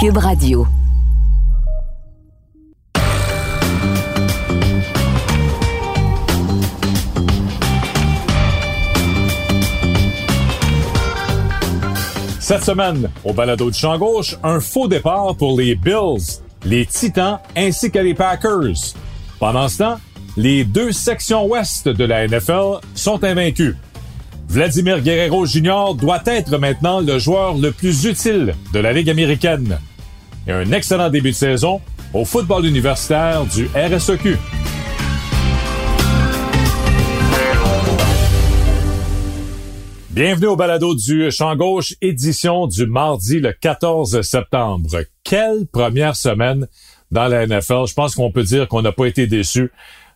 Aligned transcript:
Cube 0.00 0.18
Radio. 0.18 0.64
Cette 12.38 12.62
semaine, 12.62 13.10
au 13.24 13.32
balado 13.32 13.70
de 13.70 13.74
champ 13.74 13.98
gauche, 13.98 14.36
un 14.44 14.60
faux 14.60 14.86
départ 14.86 15.34
pour 15.36 15.58
les 15.58 15.74
Bills, 15.74 16.42
les 16.64 16.86
Titans 16.86 17.40
ainsi 17.56 17.90
que 17.90 17.98
les 17.98 18.14
Packers. 18.14 18.94
Pendant 19.40 19.66
ce 19.66 19.78
temps, 19.78 20.00
les 20.36 20.62
deux 20.62 20.92
sections 20.92 21.44
ouest 21.46 21.88
de 21.88 22.04
la 22.04 22.28
NFL 22.28 22.78
sont 22.94 23.24
invaincues. 23.24 23.74
Vladimir 24.48 25.02
Guerrero 25.02 25.44
Jr. 25.44 25.94
doit 25.94 26.22
être 26.24 26.56
maintenant 26.56 27.00
le 27.00 27.18
joueur 27.18 27.58
le 27.58 27.70
plus 27.70 28.06
utile 28.06 28.54
de 28.72 28.78
la 28.78 28.94
Ligue 28.94 29.10
américaine. 29.10 29.78
Et 30.46 30.52
un 30.52 30.72
excellent 30.72 31.10
début 31.10 31.32
de 31.32 31.36
saison 31.36 31.82
au 32.14 32.24
football 32.24 32.64
universitaire 32.64 33.44
du 33.44 33.68
RSEQ. 33.74 34.38
Bienvenue 40.10 40.46
au 40.46 40.56
balado 40.56 40.94
du 40.94 41.30
Champ 41.30 41.54
Gauche, 41.54 41.94
édition 42.00 42.66
du 42.66 42.86
mardi 42.86 43.40
le 43.40 43.52
14 43.52 44.22
septembre. 44.22 45.04
Quelle 45.22 45.66
première 45.66 46.16
semaine 46.16 46.66
dans 47.10 47.28
la 47.28 47.46
NFL. 47.46 47.86
Je 47.86 47.94
pense 47.94 48.14
qu'on 48.14 48.32
peut 48.32 48.42
dire 48.42 48.66
qu'on 48.66 48.82
n'a 48.82 48.92
pas 48.92 49.06
été 49.06 49.26
déçus. 49.26 49.70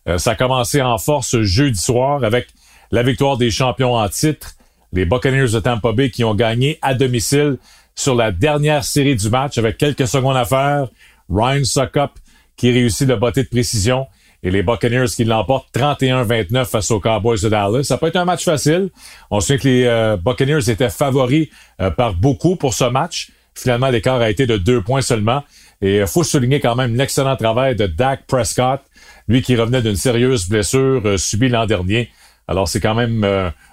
Euh, 0.07 0.17
ça 0.17 0.31
a 0.31 0.35
commencé 0.35 0.81
en 0.81 0.97
force 0.97 1.39
jeudi 1.41 1.79
soir 1.79 2.23
avec 2.23 2.47
la 2.93 3.01
victoire 3.01 3.37
des 3.37 3.49
champions 3.49 3.95
en 3.95 4.07
titre, 4.07 4.51
les 4.93 5.05
Buccaneers 5.05 5.51
de 5.51 5.59
Tampa 5.59 5.91
Bay 5.93 6.11
qui 6.11 6.23
ont 6.23 6.35
gagné 6.35 6.77
à 6.83 6.93
domicile 6.93 7.57
sur 7.95 8.13
la 8.13 8.31
dernière 8.31 8.83
série 8.83 9.15
du 9.15 9.31
match 9.31 9.57
avec 9.57 9.79
quelques 9.79 10.07
secondes 10.07 10.37
à 10.37 10.45
faire. 10.45 10.89
Ryan 11.27 11.63
Suckup 11.63 12.11
qui 12.55 12.71
réussit 12.71 13.07
le 13.07 13.15
botté 13.15 13.41
de 13.41 13.47
précision 13.49 14.05
et 14.43 14.51
les 14.51 14.61
Buccaneers 14.61 15.07
qui 15.07 15.23
l'emportent 15.23 15.73
31-29 15.75 16.65
face 16.65 16.91
aux 16.91 16.99
Cowboys 16.99 17.41
de 17.41 17.49
Dallas. 17.49 17.81
Ça 17.81 17.97
peut 17.97 18.05
être 18.05 18.15
un 18.15 18.25
match 18.25 18.43
facile. 18.43 18.91
On 19.31 19.39
sait 19.39 19.57
que 19.57 19.67
les 19.67 19.85
euh, 19.85 20.15
Buccaneers 20.15 20.69
étaient 20.69 20.91
favoris 20.91 21.47
euh, 21.81 21.89
par 21.89 22.13
beaucoup 22.13 22.57
pour 22.57 22.75
ce 22.75 22.83
match. 22.83 23.31
Finalement, 23.55 23.89
l'écart 23.89 24.21
a 24.21 24.29
été 24.29 24.45
de 24.45 24.57
deux 24.57 24.83
points 24.83 25.01
seulement. 25.01 25.43
Et 25.81 25.95
il 25.95 26.01
euh, 26.01 26.05
faut 26.05 26.23
souligner 26.23 26.59
quand 26.59 26.75
même 26.75 26.95
l'excellent 26.95 27.37
travail 27.37 27.75
de 27.75 27.87
Dak 27.87 28.27
Prescott, 28.27 28.81
lui 29.27 29.41
qui 29.41 29.55
revenait 29.55 29.81
d'une 29.81 29.95
sérieuse 29.95 30.47
blessure 30.47 31.17
subie 31.17 31.49
l'an 31.49 31.65
dernier. 31.65 32.11
Alors 32.47 32.67
c'est 32.67 32.79
quand 32.79 32.95
même 32.95 33.23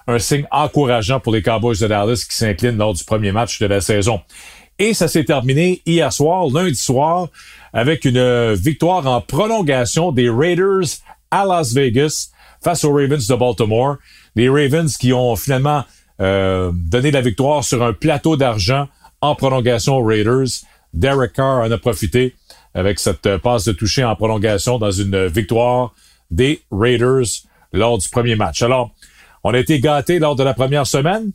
un 0.06 0.18
signe 0.18 0.46
encourageant 0.50 1.20
pour 1.20 1.32
les 1.32 1.42
Cowboys 1.42 1.78
de 1.78 1.86
Dallas 1.86 2.24
qui 2.28 2.36
s'inclinent 2.36 2.76
lors 2.76 2.94
du 2.94 3.04
premier 3.04 3.32
match 3.32 3.58
de 3.58 3.66
la 3.66 3.80
saison. 3.80 4.20
Et 4.78 4.94
ça 4.94 5.08
s'est 5.08 5.24
terminé 5.24 5.82
hier 5.84 6.10
soir, 6.10 6.46
lundi 6.50 6.74
soir, 6.74 7.28
avec 7.72 8.06
une 8.06 8.54
victoire 8.54 9.06
en 9.06 9.20
prolongation 9.20 10.10
des 10.10 10.30
Raiders 10.30 10.86
à 11.30 11.44
Las 11.44 11.74
Vegas 11.74 12.30
face 12.62 12.84
aux 12.84 12.92
Ravens 12.92 13.26
de 13.26 13.34
Baltimore. 13.34 13.96
Les 14.36 14.48
Ravens 14.48 14.96
qui 14.96 15.12
ont 15.12 15.36
finalement 15.36 15.84
euh, 16.20 16.70
donné 16.74 17.10
la 17.10 17.20
victoire 17.20 17.62
sur 17.62 17.82
un 17.82 17.92
plateau 17.92 18.36
d'argent 18.36 18.88
en 19.20 19.34
prolongation 19.34 19.96
aux 19.96 20.04
Raiders. 20.04 20.48
Derek 20.94 21.34
Carr 21.34 21.60
en 21.60 21.70
a 21.70 21.78
profité 21.78 22.34
avec 22.74 22.98
cette 22.98 23.36
passe 23.38 23.64
de 23.64 23.72
toucher 23.72 24.04
en 24.04 24.16
prolongation 24.16 24.78
dans 24.78 24.90
une 24.90 25.26
victoire 25.26 25.92
des 26.30 26.62
Raiders 26.70 27.26
lors 27.72 27.98
du 27.98 28.08
premier 28.08 28.36
match. 28.36 28.62
Alors, 28.62 28.90
on 29.44 29.54
a 29.54 29.58
été 29.58 29.80
gâtés 29.80 30.18
lors 30.18 30.36
de 30.36 30.42
la 30.42 30.54
première 30.54 30.86
semaine 30.86 31.32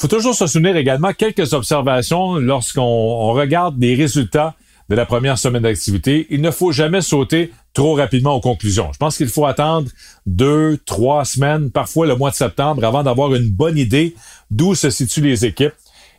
faut 0.00 0.06
toujours 0.06 0.34
se 0.34 0.46
souvenir 0.46 0.76
également 0.76 1.12
quelques 1.12 1.54
observations 1.54 2.36
lorsqu'on 2.36 3.32
regarde 3.32 3.80
les 3.80 3.96
résultats 3.96 4.54
de 4.88 4.94
la 4.94 5.04
première 5.04 5.38
semaine 5.38 5.62
d'activité. 5.62 6.28
Il 6.30 6.40
ne 6.40 6.52
faut 6.52 6.70
jamais 6.70 7.00
sauter 7.00 7.52
trop 7.74 7.94
rapidement 7.94 8.34
aux 8.34 8.40
conclusions. 8.40 8.90
Je 8.92 8.98
pense 8.98 9.16
qu'il 9.16 9.26
faut 9.26 9.44
attendre 9.44 9.90
deux, 10.24 10.78
trois 10.86 11.24
semaines, 11.24 11.72
parfois 11.72 12.06
le 12.06 12.14
mois 12.14 12.30
de 12.30 12.36
septembre, 12.36 12.84
avant 12.84 13.02
d'avoir 13.02 13.34
une 13.34 13.50
bonne 13.50 13.76
idée 13.76 14.14
d'où 14.52 14.76
se 14.76 14.88
situent 14.88 15.22
les 15.22 15.44
équipes. 15.44 15.74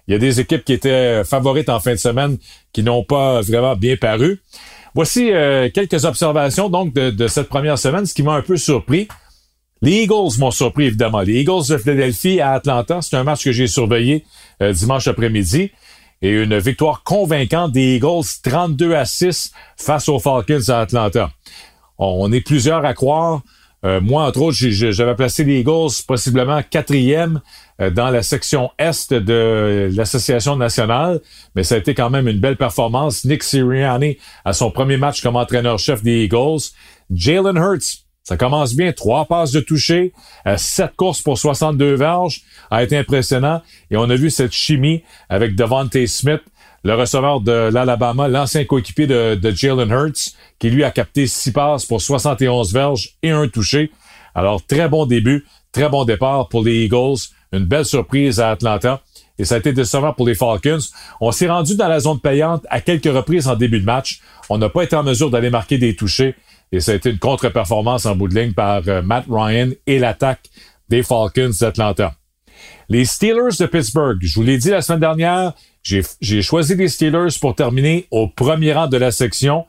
Il 0.07 0.11
y 0.11 0.15
a 0.15 0.19
des 0.19 0.41
équipes 0.41 0.65
qui 0.65 0.73
étaient 0.73 1.23
favorites 1.23 1.69
en 1.69 1.79
fin 1.79 1.91
de 1.91 1.99
semaine 1.99 2.37
qui 2.73 2.83
n'ont 2.83 3.03
pas 3.05 3.41
vraiment 3.41 3.77
bien 3.77 3.95
paru. 3.95 4.41
Voici 4.99 5.31
euh, 5.31 5.69
quelques 5.73 6.03
observations 6.03 6.67
donc 6.67 6.93
de, 6.93 7.27
cette 7.29 7.47
première 7.47 7.79
semaine, 7.79 8.05
ce 8.05 8.13
qui 8.13 8.21
m'a 8.21 8.33
un 8.33 8.41
peu 8.41 8.57
surpris. 8.57 9.07
Les 9.81 10.03
Eagles 10.03 10.37
m'ont 10.39 10.51
surpris, 10.51 10.87
évidemment. 10.87 11.21
Les 11.21 11.39
Eagles 11.39 11.69
de 11.69 11.77
Philadelphie 11.77 12.41
à 12.41 12.51
Atlanta, 12.51 13.01
c'est 13.01 13.15
un 13.15 13.23
match 13.23 13.45
que 13.45 13.53
j'ai 13.53 13.67
surveillé 13.67 14.25
euh, 14.61 14.73
dimanche 14.73 15.07
après-midi. 15.07 15.71
Et 16.21 16.31
une 16.31 16.59
victoire 16.59 17.03
convaincante 17.03 17.71
des 17.71 17.95
Eagles 17.95 18.25
32 18.43 18.93
à 18.93 19.05
6 19.05 19.53
face 19.77 20.09
aux 20.09 20.19
Falcons 20.19 20.67
à 20.67 20.81
Atlanta. 20.81 21.31
On 21.97 22.29
est 22.33 22.41
plusieurs 22.41 22.83
à 22.83 22.93
croire. 22.93 23.41
Euh, 23.85 24.01
moi, 24.01 24.25
entre 24.25 24.41
autres, 24.41 24.57
j'avais 24.57 25.15
placé 25.15 25.43
les 25.43 25.59
Eagles 25.59 25.91
possiblement 26.05 26.61
quatrième 26.69 27.41
euh, 27.79 27.89
dans 27.89 28.09
la 28.09 28.23
section 28.23 28.71
Est 28.77 29.13
de 29.13 29.89
l'Association 29.93 30.57
nationale, 30.57 31.21
mais 31.55 31.63
ça 31.63 31.75
a 31.75 31.77
été 31.77 31.93
quand 31.93 32.09
même 32.09 32.27
une 32.27 32.39
belle 32.39 32.57
performance. 32.57 33.23
Nick 33.23 33.43
Sirianni 33.43 34.17
à 34.43 34.53
son 34.53 34.69
premier 34.71 34.97
match 34.97 35.21
comme 35.21 35.37
entraîneur-chef 35.37 36.03
des 36.03 36.23
Eagles. 36.25 36.71
Jalen 37.09 37.57
Hurts, 37.57 38.03
ça 38.23 38.37
commence 38.37 38.75
bien. 38.75 38.91
Trois 38.91 39.25
passes 39.25 39.51
de 39.51 39.59
toucher, 39.61 40.13
euh, 40.45 40.57
sept 40.57 40.95
courses 40.95 41.21
pour 41.21 41.37
62 41.37 41.95
verges, 41.95 42.41
a 42.69 42.83
été 42.83 42.97
impressionnant. 42.97 43.61
Et 43.89 43.97
on 43.97 44.09
a 44.09 44.15
vu 44.15 44.29
cette 44.29 44.51
chimie 44.51 45.03
avec 45.29 45.55
Devontae 45.55 46.05
Smith, 46.05 46.41
le 46.83 46.95
receveur 46.95 47.41
de 47.41 47.69
l'Alabama, 47.71 48.27
l'ancien 48.27 48.65
coéquipier 48.65 49.07
de, 49.07 49.51
Jalen 49.51 49.89
Hurts, 49.89 50.33
qui 50.59 50.69
lui 50.69 50.83
a 50.83 50.91
capté 50.91 51.27
six 51.27 51.51
passes 51.51 51.85
pour 51.85 52.01
71 52.01 52.73
verges 52.73 53.15
et 53.21 53.31
un 53.31 53.47
touché. 53.47 53.91
Alors, 54.35 54.65
très 54.65 54.87
bon 54.87 55.05
début, 55.05 55.45
très 55.71 55.89
bon 55.89 56.05
départ 56.05 56.47
pour 56.49 56.63
les 56.63 56.85
Eagles. 56.85 57.17
Une 57.51 57.65
belle 57.65 57.85
surprise 57.85 58.39
à 58.39 58.51
Atlanta. 58.51 59.01
Et 59.37 59.45
ça 59.45 59.55
a 59.55 59.57
été 59.57 59.73
décevant 59.73 60.13
pour 60.13 60.27
les 60.27 60.35
Falcons. 60.35 60.79
On 61.21 61.31
s'est 61.31 61.49
rendu 61.49 61.75
dans 61.75 61.87
la 61.87 61.99
zone 61.99 62.19
payante 62.19 62.65
à 62.69 62.81
quelques 62.81 63.05
reprises 63.05 63.47
en 63.47 63.55
début 63.55 63.79
de 63.79 63.85
match. 63.85 64.19
On 64.49 64.57
n'a 64.57 64.69
pas 64.69 64.83
été 64.83 64.95
en 64.95 65.03
mesure 65.03 65.29
d'aller 65.29 65.49
marquer 65.49 65.77
des 65.77 65.95
touchés. 65.95 66.35
Et 66.71 66.81
ça 66.81 66.91
a 66.91 66.95
été 66.95 67.09
une 67.09 67.19
contre-performance 67.19 68.05
en 68.05 68.15
bout 68.15 68.27
de 68.27 68.39
ligne 68.39 68.53
par 68.53 68.81
euh, 68.87 69.01
Matt 69.01 69.25
Ryan 69.29 69.69
et 69.87 69.97
l'attaque 69.97 70.49
des 70.89 71.01
Falcons 71.03 71.51
d'Atlanta. 71.59 72.18
Les 72.89 73.05
Steelers 73.05 73.57
de 73.59 73.65
Pittsburgh, 73.65 74.17
je 74.21 74.35
vous 74.35 74.43
l'ai 74.43 74.57
dit 74.57 74.69
la 74.69 74.81
semaine 74.81 74.99
dernière, 74.99 75.53
j'ai 75.83 76.41
choisi 76.41 76.75
les 76.75 76.87
Steelers 76.87 77.37
pour 77.39 77.55
terminer 77.55 78.07
au 78.11 78.27
premier 78.27 78.73
rang 78.73 78.87
de 78.87 78.97
la 78.97 79.11
section. 79.11 79.65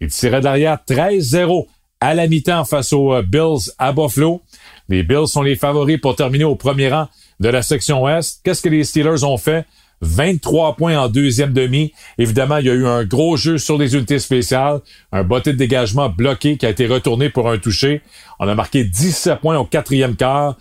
Ils 0.00 0.08
tiraient 0.08 0.40
derrière 0.40 0.78
13-0 0.88 1.66
à 2.00 2.14
la 2.14 2.26
mi-temps 2.26 2.64
face 2.64 2.92
aux 2.92 3.14
euh, 3.14 3.22
Bills 3.22 3.72
à 3.78 3.92
Buffalo. 3.92 4.42
Les 4.88 5.02
Bills 5.02 5.26
sont 5.26 5.42
les 5.42 5.56
favoris 5.56 5.98
pour 5.98 6.16
terminer 6.16 6.44
au 6.44 6.56
premier 6.56 6.90
rang 6.90 7.08
de 7.40 7.48
la 7.48 7.62
section 7.62 8.02
ouest. 8.02 8.40
Qu'est-ce 8.44 8.60
que 8.60 8.68
les 8.68 8.84
Steelers 8.84 9.24
ont 9.24 9.38
fait? 9.38 9.64
23 10.02 10.76
points 10.76 10.98
en 10.98 11.08
deuxième 11.08 11.52
demi. 11.52 11.92
Évidemment, 12.18 12.58
il 12.58 12.66
y 12.66 12.70
a 12.70 12.74
eu 12.74 12.86
un 12.86 13.04
gros 13.04 13.36
jeu 13.36 13.56
sur 13.56 13.78
les 13.78 13.94
unités 13.94 14.18
spéciales, 14.18 14.80
un 15.12 15.22
botté 15.22 15.52
de 15.52 15.58
dégagement 15.58 16.10
bloqué 16.10 16.58
qui 16.58 16.66
a 16.66 16.70
été 16.70 16.86
retourné 16.86 17.30
pour 17.30 17.48
un 17.48 17.58
toucher. 17.58 18.02
On 18.38 18.48
a 18.48 18.54
marqué 18.54 18.84
17 18.84 19.40
points 19.40 19.56
au 19.56 19.64
quatrième 19.64 20.16
quart. 20.16 20.56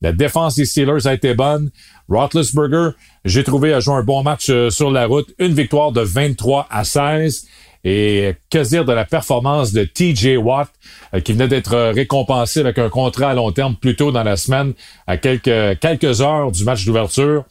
La 0.00 0.12
défense 0.12 0.54
des 0.54 0.64
Steelers 0.64 1.06
a 1.06 1.14
été 1.14 1.34
bonne. 1.34 1.70
Roethlisberger, 2.08 2.90
j'ai 3.24 3.44
trouvé, 3.44 3.72
a 3.72 3.80
joué 3.80 3.94
un 3.94 4.02
bon 4.02 4.22
match 4.22 4.48
euh, 4.48 4.70
sur 4.70 4.90
la 4.90 5.06
route. 5.06 5.34
Une 5.38 5.54
victoire 5.54 5.92
de 5.92 6.00
23 6.00 6.68
à 6.70 6.84
16. 6.84 7.46
Et 7.84 8.34
que 8.50 8.68
dire 8.68 8.84
de 8.84 8.92
la 8.92 9.04
performance 9.04 9.72
de 9.72 9.84
TJ 9.84 10.36
Watt, 10.36 10.68
euh, 11.14 11.20
qui 11.20 11.32
venait 11.32 11.48
d'être 11.48 11.76
récompensé 11.92 12.60
avec 12.60 12.78
un 12.78 12.88
contrat 12.88 13.30
à 13.30 13.34
long 13.34 13.52
terme 13.52 13.76
plus 13.76 13.96
tôt 13.96 14.12
dans 14.12 14.24
la 14.24 14.36
semaine, 14.36 14.72
à 15.06 15.16
quelques, 15.16 15.78
quelques 15.80 16.20
heures 16.20 16.50
du 16.52 16.64
match 16.64 16.84
d'ouverture 16.84 17.44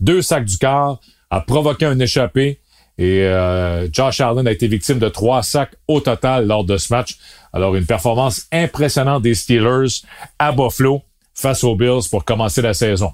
deux 0.00 0.22
sacs 0.22 0.44
du 0.44 0.58
quart, 0.58 0.98
a 1.30 1.40
provoqué 1.40 1.86
un 1.86 1.98
échappé 1.98 2.60
et 2.98 3.22
euh, 3.22 3.88
Josh 3.92 4.20
Allen 4.20 4.46
a 4.46 4.52
été 4.52 4.66
victime 4.66 4.98
de 4.98 5.08
trois 5.08 5.42
sacs 5.42 5.74
au 5.86 6.00
total 6.00 6.46
lors 6.46 6.64
de 6.64 6.76
ce 6.76 6.92
match. 6.92 7.16
Alors 7.52 7.76
une 7.76 7.86
performance 7.86 8.46
impressionnante 8.52 9.22
des 9.22 9.34
Steelers 9.34 10.02
à 10.38 10.52
Buffalo 10.52 11.02
face 11.40 11.64
aux 11.64 11.74
Bills 11.74 12.08
pour 12.10 12.24
commencer 12.24 12.62
la 12.62 12.74
saison. 12.74 13.12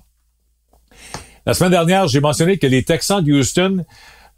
La 1.46 1.54
semaine 1.54 1.70
dernière, 1.70 2.08
j'ai 2.08 2.20
mentionné 2.20 2.58
que 2.58 2.66
les 2.66 2.82
Texans 2.82 3.22
de 3.22 3.32
Houston, 3.32 3.84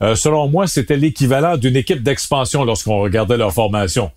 euh, 0.02 0.14
selon 0.14 0.48
moi, 0.48 0.66
c'était 0.66 0.96
l'équivalent 0.96 1.56
d'une 1.56 1.76
équipe 1.76 2.02
d'expansion 2.02 2.64
lorsqu'on 2.64 3.00
regardait 3.00 3.38
leur 3.38 3.52
formation. 3.52 4.10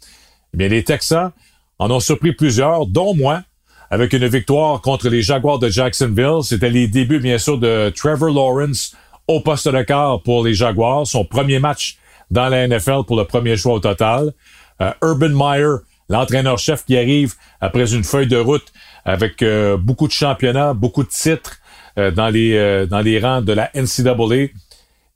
Eh 0.54 0.58
bien, 0.58 0.68
les 0.68 0.84
Texans 0.84 1.32
en 1.80 1.90
ont 1.90 2.02
surpris 2.02 2.34
plusieurs, 2.34 2.86
dont 2.86 3.16
moi, 3.16 3.44
avec 3.90 4.14
une 4.14 4.28
victoire 4.28 4.82
contre 4.82 5.10
les 5.10 5.22
Jaguars 5.22 5.58
de 5.58 5.70
Jacksonville. 5.70 6.44
C'était 6.44 6.70
les 6.70 6.88
débuts, 6.88 7.20
bien 7.20 7.38
sûr, 7.38 7.58
de 7.58 7.92
Trevor 7.96 8.30
Lawrence 8.30 8.94
au 9.28 9.40
poste 9.40 9.70
de 9.70 9.82
quart 9.84 10.22
pour 10.22 10.44
les 10.44 10.54
Jaguars. 10.54 11.08
Son 11.08 11.24
premier 11.24 11.60
match 11.60 11.98
dans 12.30 12.50
la 12.50 12.68
NFL 12.68 13.04
pour 13.08 13.18
le 13.18 13.26
premier 13.26 13.56
choix 13.56 13.74
au 13.76 13.80
total. 13.80 14.34
Euh, 14.82 14.92
Urban 15.02 15.30
Meyer, 15.30 15.76
l'entraîneur-chef 16.10 16.84
qui 16.86 16.98
arrive 16.98 17.36
après 17.62 17.94
une 17.94 18.04
feuille 18.04 18.28
de 18.28 18.38
route 18.38 18.72
avec 19.06 19.42
euh, 19.42 19.78
beaucoup 19.78 20.08
de 20.08 20.12
championnats, 20.12 20.74
beaucoup 20.74 21.04
de 21.04 21.10
titres 21.10 21.58
euh, 21.98 22.12
dans 22.12 22.30
les 22.30 22.86
dans 22.88 23.02
les 23.02 23.20
rangs 23.20 23.42
de 23.42 23.54
la 23.54 23.70
NCAA. 23.74 24.50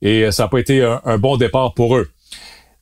et 0.02 0.32
ça 0.32 0.44
n'a 0.44 0.50
pas 0.50 0.60
été 0.60 0.84
un, 0.84 1.18
bon 1.18 1.38
départ 1.38 1.74
pour 1.74 1.96
eux. 1.96 2.10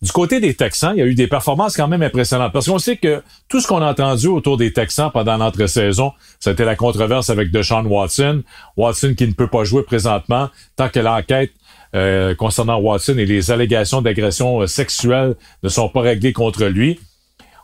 Du 0.02 0.12
côté 0.12 0.42
des 0.42 0.54
Texans, 0.54 0.92
il 0.94 1.00
y 1.00 1.02
a 1.02 1.06
eu 1.06 1.16
des 1.16 1.28
performances 1.28 1.78
quand 1.78 1.88
même 1.88 2.02
impressionnantes. 2.02 2.52
Parce 2.52 2.68
qu'on 2.68 2.78
sait 2.78 2.98
que 2.98 3.24
tout 3.48 3.62
ce 3.62 3.68
qu'on 3.68 3.82
a 3.82 3.90
entendu 3.90 4.28
autour 4.28 4.58
des 4.58 4.74
Texans 4.74 5.10
pendant 5.14 5.38
l'entre-saison, 5.38 6.12
c'était 6.42 6.66
la 6.66 6.76
controverse 6.76 7.30
avec 7.30 7.52
Deshaun 7.52 7.86
Watson. 7.86 8.44
Watson 8.76 9.14
qui 9.18 9.26
ne 9.26 9.32
peut 9.32 9.48
pas 9.48 9.64
jouer 9.64 9.84
présentement 9.84 10.50
tant 10.76 10.90
que 10.90 11.00
l'enquête 11.00 11.52
euh, 11.96 12.34
concernant 12.34 12.80
Watson 12.80 13.18
et 13.20 13.26
les 13.26 13.52
allégations 13.52 14.02
d'agression 14.02 14.62
euh, 14.62 14.68
sexuelle 14.68 15.36
ne 15.62 15.70
sont 15.70 15.90
pas 15.90 16.02
réglées 16.02 16.34
contre 16.34 16.66
lui. 16.66 17.00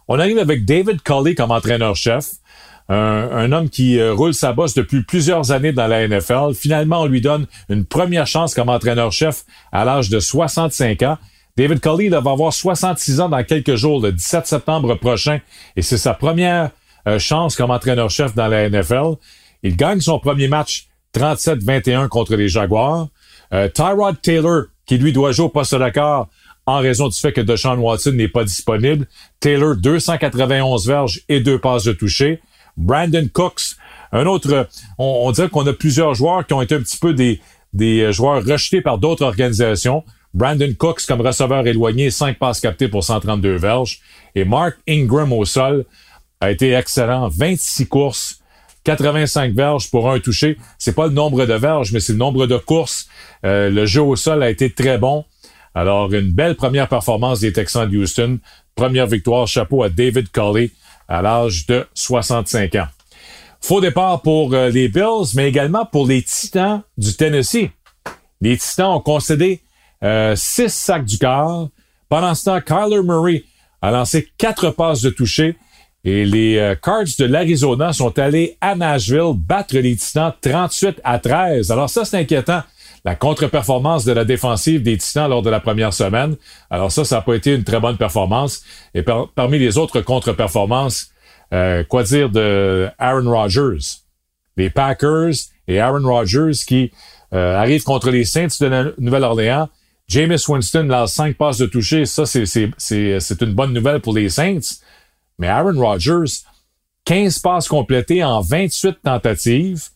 On 0.07 0.19
arrive 0.19 0.37
avec 0.37 0.65
David 0.65 1.01
Culley 1.01 1.33
comme 1.33 1.49
entraîneur-chef. 1.49 2.25
Un, 2.91 3.51
homme 3.51 3.69
qui 3.69 3.99
euh, 3.99 4.13
roule 4.13 4.33
sa 4.33 4.51
bosse 4.51 4.73
depuis 4.73 5.03
plusieurs 5.03 5.51
années 5.51 5.71
dans 5.71 5.85
la 5.85 6.07
NFL. 6.07 6.55
Finalement, 6.55 7.01
on 7.01 7.05
lui 7.05 7.21
donne 7.21 7.45
une 7.69 7.85
première 7.85 8.25
chance 8.25 8.55
comme 8.55 8.69
entraîneur-chef 8.69 9.45
à 9.71 9.85
l'âge 9.85 10.09
de 10.09 10.19
65 10.19 11.03
ans. 11.03 11.17
David 11.55 11.81
Culley 11.81 12.09
va 12.09 12.17
avoir 12.17 12.51
66 12.51 13.21
ans 13.21 13.29
dans 13.29 13.43
quelques 13.43 13.75
jours, 13.75 14.01
le 14.01 14.11
17 14.11 14.47
septembre 14.47 14.95
prochain, 14.95 15.39
et 15.75 15.83
c'est 15.83 15.97
sa 15.97 16.15
première 16.15 16.71
euh, 17.07 17.19
chance 17.19 17.55
comme 17.55 17.69
entraîneur-chef 17.69 18.33
dans 18.33 18.47
la 18.47 18.69
NFL. 18.69 19.17
Il 19.61 19.75
gagne 19.75 19.99
son 19.99 20.19
premier 20.19 20.47
match 20.47 20.87
37-21 21.15 22.07
contre 22.07 22.35
les 22.35 22.47
Jaguars. 22.47 23.07
Euh, 23.53 23.67
Tyrod 23.67 24.21
Taylor, 24.21 24.63
qui 24.85 24.97
lui 24.97 25.13
doit 25.13 25.31
jouer 25.31 25.45
au 25.45 25.49
poste 25.49 25.75
d'accord 25.75 26.27
en 26.65 26.79
raison 26.79 27.07
du 27.07 27.17
fait 27.17 27.33
que 27.33 27.41
Deshaun 27.41 27.77
Watson 27.79 28.11
n'est 28.11 28.27
pas 28.27 28.43
disponible. 28.43 29.07
Taylor, 29.39 29.75
291 29.75 30.87
verges 30.87 31.21
et 31.27 31.39
deux 31.39 31.59
passes 31.59 31.83
de 31.83 31.93
toucher. 31.93 32.41
Brandon 32.79 33.27
Cooks, 33.31 33.75
un 34.11 34.25
autre, 34.25 34.67
on, 34.97 35.23
on 35.25 35.31
dirait 35.31 35.49
qu'on 35.49 35.67
a 35.67 35.73
plusieurs 35.73 36.15
joueurs 36.15 36.47
qui 36.47 36.53
ont 36.53 36.61
été 36.61 36.73
un 36.75 36.81
petit 36.81 36.97
peu 36.97 37.13
des, 37.13 37.39
des 37.73 38.11
joueurs 38.11 38.43
rejetés 38.43 38.81
par 38.81 38.97
d'autres 38.97 39.23
organisations. 39.23 40.03
Brandon 40.33 40.73
Cooks 40.77 41.05
comme 41.07 41.21
receveur 41.21 41.65
éloigné, 41.67 42.11
5 42.11 42.37
passes 42.37 42.59
captées 42.59 42.87
pour 42.87 43.03
132 43.03 43.55
verges. 43.55 43.99
Et 44.35 44.45
Mark 44.45 44.77
Ingram 44.87 45.33
au 45.33 45.45
sol 45.45 45.85
a 46.39 46.51
été 46.51 46.71
excellent. 46.73 47.29
26 47.29 47.87
courses, 47.87 48.39
85 48.83 49.53
verges 49.53 49.89
pour 49.89 50.09
un 50.09 50.19
touché. 50.19 50.57
C'est 50.77 50.95
pas 50.95 51.07
le 51.07 51.13
nombre 51.13 51.45
de 51.45 51.53
verges, 51.53 51.91
mais 51.91 51.99
c'est 51.99 52.13
le 52.13 52.19
nombre 52.19 52.47
de 52.47 52.57
courses. 52.57 53.07
Euh, 53.45 53.69
le 53.69 53.85
jeu 53.85 54.01
au 54.01 54.15
sol 54.15 54.43
a 54.43 54.49
été 54.49 54.71
très 54.71 54.97
bon. 54.97 55.25
Alors, 55.75 56.11
une 56.13 56.31
belle 56.31 56.55
première 56.55 56.87
performance 56.87 57.39
des 57.39 57.53
Texans 57.53 57.89
de 57.89 57.97
Houston. 57.97 58.39
Première 58.75 59.07
victoire, 59.07 59.47
chapeau 59.47 59.83
à 59.83 59.89
David 59.89 60.31
Culley 60.31 60.71
à 61.09 61.21
l'âge 61.21 61.65
de 61.65 61.85
65 61.93 62.75
ans. 62.75 62.87
Faux 63.59 63.81
départ 63.81 64.21
pour 64.21 64.53
euh, 64.53 64.69
les 64.69 64.87
Bills, 64.87 65.33
mais 65.35 65.49
également 65.49 65.85
pour 65.85 66.07
les 66.07 66.21
Titans 66.21 66.81
du 66.97 67.13
Tennessee. 67.13 67.69
Les 68.39 68.57
Titans 68.57 68.91
ont 68.91 69.01
concédé 69.01 69.61
euh, 70.03 70.35
six 70.37 70.69
sacs 70.69 71.03
du 71.03 71.17
quart. 71.17 71.67
Pendant 72.07 72.33
ce 72.35 72.45
temps, 72.45 72.61
Kyler 72.61 73.03
Murray 73.03 73.43
a 73.81 73.91
lancé 73.91 74.29
quatre 74.37 74.69
passes 74.69 75.01
de 75.01 75.09
toucher 75.09 75.57
et 76.05 76.23
les 76.25 76.57
euh, 76.57 76.75
Cards 76.75 77.17
de 77.17 77.25
l'Arizona 77.25 77.91
sont 77.91 78.17
allés 78.17 78.57
à 78.61 78.75
Nashville 78.75 79.33
battre 79.35 79.77
les 79.77 79.95
Titans 79.95 80.33
38 80.41 81.01
à 81.03 81.19
13. 81.19 81.71
Alors 81.71 81.89
ça, 81.89 82.05
c'est 82.05 82.17
inquiétant. 82.17 82.61
La 83.05 83.15
contre-performance 83.15 84.05
de 84.05 84.11
la 84.11 84.25
défensive 84.25 84.83
des 84.83 84.97
Titans 84.97 85.29
lors 85.29 85.41
de 85.41 85.49
la 85.49 85.59
première 85.59 85.93
semaine. 85.93 86.35
Alors 86.69 86.91
ça, 86.91 87.05
ça 87.05 87.17
n'a 87.17 87.21
pas 87.21 87.35
été 87.35 87.55
une 87.55 87.63
très 87.63 87.79
bonne 87.79 87.97
performance. 87.97 88.63
Et 88.93 89.03
parmi 89.03 89.59
les 89.59 89.77
autres 89.77 90.01
contre-performances, 90.01 91.11
euh, 91.53 91.83
quoi 91.83 92.03
dire 92.03 92.29
de 92.29 92.89
Aaron 92.99 93.29
Rodgers? 93.29 94.01
Les 94.57 94.69
Packers 94.69 95.33
et 95.67 95.79
Aaron 95.79 96.05
Rodgers 96.05 96.57
qui 96.67 96.91
arrivent 97.31 97.83
contre 97.83 98.09
les 98.09 98.25
Saints 98.25 98.47
de 98.59 98.65
la 98.65 98.85
Nouvelle-Orléans 98.97 99.69
Jameis 100.09 100.49
Winston 100.49 100.87
lance 100.87 101.13
cinq 101.13 101.37
passes 101.37 101.59
de 101.59 101.67
toucher. 101.67 102.05
Ça, 102.05 102.25
c'est 102.25 103.41
une 103.41 103.53
bonne 103.53 103.73
nouvelle 103.73 104.01
pour 104.01 104.13
les 104.13 104.27
Saints. 104.29 104.81
Mais 105.37 105.47
Aaron 105.47 105.79
Rodgers, 105.79 106.41
15 107.05 107.39
passes 107.39 107.67
complétées 107.67 108.23
en 108.23 108.41
28 108.41 108.97
tentatives, 109.03 109.89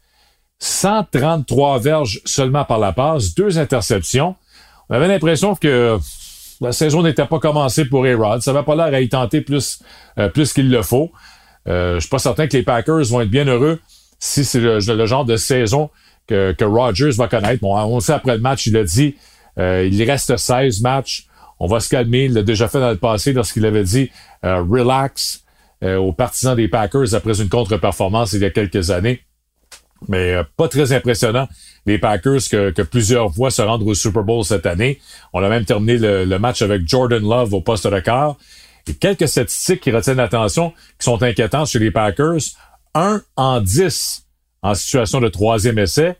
133 0.59 1.79
verges 1.79 2.21
seulement 2.25 2.65
par 2.65 2.79
la 2.79 2.93
passe, 2.93 3.33
deux 3.35 3.57
interceptions. 3.57 4.35
On 4.89 4.95
avait 4.95 5.07
l'impression 5.07 5.55
que 5.55 5.97
la 6.61 6.71
saison 6.71 7.03
n'était 7.03 7.25
pas 7.25 7.39
commencée 7.39 7.85
pour 7.85 8.05
A-Rod. 8.05 8.41
Ça 8.41 8.53
va 8.53 8.63
pas 8.63 8.75
l'air 8.75 8.93
à 8.93 9.01
y 9.01 9.09
tenter 9.09 9.41
plus, 9.41 9.79
euh, 10.17 10.29
plus 10.29 10.53
qu'il 10.53 10.69
le 10.69 10.81
faut. 10.81 11.11
Euh, 11.67 11.95
je 11.95 12.01
suis 12.01 12.09
pas 12.09 12.19
certain 12.19 12.47
que 12.47 12.55
les 12.55 12.63
Packers 12.63 13.03
vont 13.05 13.21
être 13.21 13.29
bien 13.29 13.45
heureux 13.45 13.79
si 14.19 14.45
c'est 14.45 14.59
le, 14.59 14.79
genre 15.05 15.25
de 15.25 15.35
saison 15.35 15.89
que, 16.27 16.53
que 16.53 16.63
Rodgers 16.63 17.11
va 17.11 17.27
connaître. 17.27 17.61
Bon, 17.61 17.75
on 17.75 17.99
sait 17.99 18.13
après 18.13 18.35
le 18.35 18.41
match, 18.41 18.67
il 18.67 18.77
a 18.77 18.83
dit 18.83 19.15
euh, 19.59 19.87
il 19.91 20.01
reste 20.09 20.35
16 20.35 20.81
matchs. 20.81 21.27
On 21.59 21.67
va 21.67 21.79
se 21.79 21.89
calmer. 21.89 22.25
Il 22.25 22.33
l'a 22.33 22.43
déjà 22.43 22.67
fait 22.67 22.79
dans 22.79 22.89
le 22.89 22.97
passé 22.97 23.33
lorsqu'il 23.33 23.65
avait 23.65 23.83
dit 23.83 24.09
euh, 24.43 24.61
relax 24.61 25.43
euh, 25.83 25.97
aux 25.97 26.13
partisans 26.13 26.55
des 26.55 26.67
Packers 26.67 27.13
après 27.13 27.41
une 27.41 27.49
contre-performance 27.49 28.33
il 28.33 28.41
y 28.41 28.45
a 28.45 28.49
quelques 28.49 28.91
années. 28.91 29.21
Mais 30.07 30.35
pas 30.57 30.67
très 30.67 30.93
impressionnant, 30.93 31.47
les 31.85 31.97
Packers, 31.97 32.41
que, 32.49 32.71
que, 32.71 32.81
plusieurs 32.81 33.29
voient 33.29 33.51
se 33.51 33.61
rendre 33.61 33.85
au 33.85 33.93
Super 33.93 34.23
Bowl 34.23 34.43
cette 34.43 34.65
année. 34.65 34.99
On 35.33 35.43
a 35.43 35.49
même 35.49 35.65
terminé 35.65 35.97
le, 35.97 36.25
le 36.25 36.39
match 36.39 36.61
avec 36.61 36.87
Jordan 36.87 37.21
Love 37.21 37.53
au 37.53 37.61
poste 37.61 37.87
de 37.87 37.99
quart. 37.99 38.37
Et 38.87 38.93
quelques 38.93 39.27
statistiques 39.27 39.81
qui 39.81 39.91
retiennent 39.91 40.17
l'attention, 40.17 40.71
qui 40.99 41.05
sont 41.05 41.21
inquiétantes 41.23 41.67
chez 41.67 41.79
les 41.79 41.91
Packers. 41.91 42.41
1 42.95 43.21
en 43.35 43.61
10 43.61 44.25
en 44.61 44.75
situation 44.75 45.19
de 45.19 45.29
troisième 45.29 45.79
essai. 45.79 46.15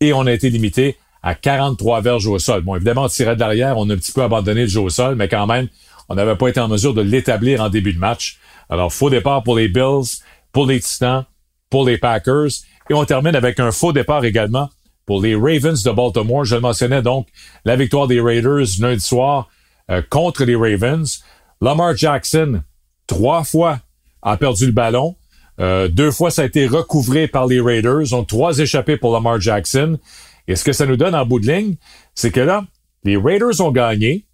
Et 0.00 0.12
on 0.12 0.26
a 0.26 0.32
été 0.32 0.50
limité 0.50 0.96
à 1.22 1.34
43 1.34 2.00
verges 2.00 2.26
au 2.26 2.38
sol. 2.38 2.62
Bon, 2.62 2.76
évidemment, 2.76 3.04
on 3.04 3.08
tirait 3.08 3.34
de 3.34 3.40
l'arrière, 3.40 3.76
on 3.76 3.88
a 3.90 3.94
un 3.94 3.96
petit 3.96 4.12
peu 4.12 4.22
abandonné 4.22 4.62
le 4.62 4.68
jeu 4.68 4.80
au 4.80 4.90
sol, 4.90 5.16
mais 5.16 5.28
quand 5.28 5.46
même, 5.46 5.68
on 6.08 6.14
n'avait 6.14 6.36
pas 6.36 6.48
été 6.48 6.60
en 6.60 6.68
mesure 6.68 6.94
de 6.94 7.02
l'établir 7.02 7.60
en 7.60 7.68
début 7.68 7.92
de 7.92 7.98
match. 7.98 8.38
Alors, 8.70 8.92
faux 8.92 9.10
départ 9.10 9.42
pour 9.42 9.56
les 9.56 9.68
Bills, 9.68 10.22
pour 10.52 10.66
les 10.66 10.80
Titans, 10.80 11.24
pour 11.70 11.86
les 11.86 11.98
Packers. 11.98 12.48
Et 12.90 12.94
on 12.94 13.04
termine 13.04 13.36
avec 13.36 13.60
un 13.60 13.70
faux 13.70 13.92
départ 13.92 14.24
également 14.24 14.70
pour 15.04 15.20
les 15.22 15.34
Ravens 15.34 15.82
de 15.82 15.90
Baltimore. 15.90 16.44
Je 16.44 16.54
le 16.54 16.60
mentionnais 16.60 17.02
donc, 17.02 17.28
la 17.64 17.76
victoire 17.76 18.06
des 18.06 18.20
Raiders 18.20 18.66
lundi 18.80 19.00
soir 19.00 19.48
euh, 19.90 20.02
contre 20.08 20.44
les 20.44 20.56
Ravens. 20.56 21.22
Lamar 21.60 21.96
Jackson, 21.96 22.62
trois 23.06 23.44
fois, 23.44 23.80
a 24.22 24.36
perdu 24.36 24.66
le 24.66 24.72
ballon. 24.72 25.16
Euh, 25.60 25.88
deux 25.88 26.10
fois, 26.10 26.30
ça 26.30 26.42
a 26.42 26.44
été 26.44 26.66
recouvré 26.66 27.28
par 27.28 27.46
les 27.46 27.60
Raiders. 27.60 28.08
Donc, 28.10 28.26
trois 28.26 28.58
échappés 28.58 28.96
pour 28.96 29.12
Lamar 29.12 29.40
Jackson. 29.40 29.98
Et 30.46 30.56
ce 30.56 30.64
que 30.64 30.72
ça 30.72 30.86
nous 30.86 30.96
donne 30.96 31.14
en 31.14 31.26
bout 31.26 31.40
de 31.40 31.50
ligne, 31.50 31.76
c'est 32.14 32.30
que 32.30 32.40
là, 32.40 32.64
les 33.04 33.16
Raiders 33.16 33.60
ont 33.60 33.70
gagné, 33.70 34.24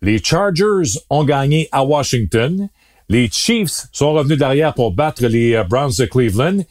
les 0.00 0.22
Chargers 0.22 0.98
ont 1.10 1.24
gagné 1.24 1.68
à 1.72 1.84
Washington, 1.84 2.68
les 3.08 3.28
Chiefs 3.30 3.86
sont 3.92 4.12
revenus 4.12 4.38
derrière 4.38 4.72
pour 4.72 4.92
battre 4.92 5.26
les 5.26 5.54
euh, 5.54 5.64
Browns 5.64 5.92
de 5.98 6.06
Cleveland, 6.06 6.64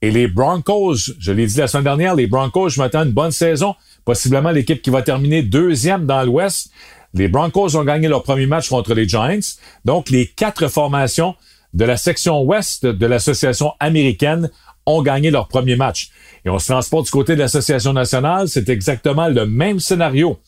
et 0.00 0.10
les 0.10 0.28
Broncos, 0.28 0.96
je 1.18 1.32
l'ai 1.32 1.46
dit 1.46 1.56
la 1.56 1.66
semaine 1.66 1.84
dernière, 1.84 2.14
les 2.14 2.26
Broncos, 2.26 2.70
je 2.70 2.80
m'attends 2.80 3.04
une 3.04 3.10
bonne 3.10 3.32
saison, 3.32 3.74
possiblement 4.04 4.50
l'équipe 4.50 4.80
qui 4.80 4.90
va 4.90 5.02
terminer 5.02 5.42
deuxième 5.42 6.06
dans 6.06 6.22
l'Ouest. 6.22 6.70
Les 7.14 7.26
Broncos 7.28 7.76
ont 7.76 7.84
gagné 7.84 8.06
leur 8.06 8.22
premier 8.22 8.46
match 8.46 8.68
contre 8.68 8.94
les 8.94 9.08
Giants. 9.08 9.40
Donc, 9.84 10.10
les 10.10 10.26
quatre 10.26 10.68
formations 10.68 11.34
de 11.74 11.84
la 11.84 11.96
section 11.96 12.42
ouest 12.42 12.86
de 12.86 13.06
l'association 13.06 13.72
américaine 13.80 14.50
ont 14.86 15.02
gagné 15.02 15.30
leur 15.30 15.48
premier 15.48 15.76
match. 15.76 16.10
Et 16.44 16.50
on 16.50 16.58
se 16.58 16.68
transporte 16.68 17.06
du 17.06 17.10
côté 17.10 17.34
de 17.34 17.40
l'Association 17.40 17.92
nationale, 17.92 18.48
c'est 18.48 18.68
exactement 18.68 19.28
le 19.28 19.46
même 19.46 19.80
scénario. 19.80 20.38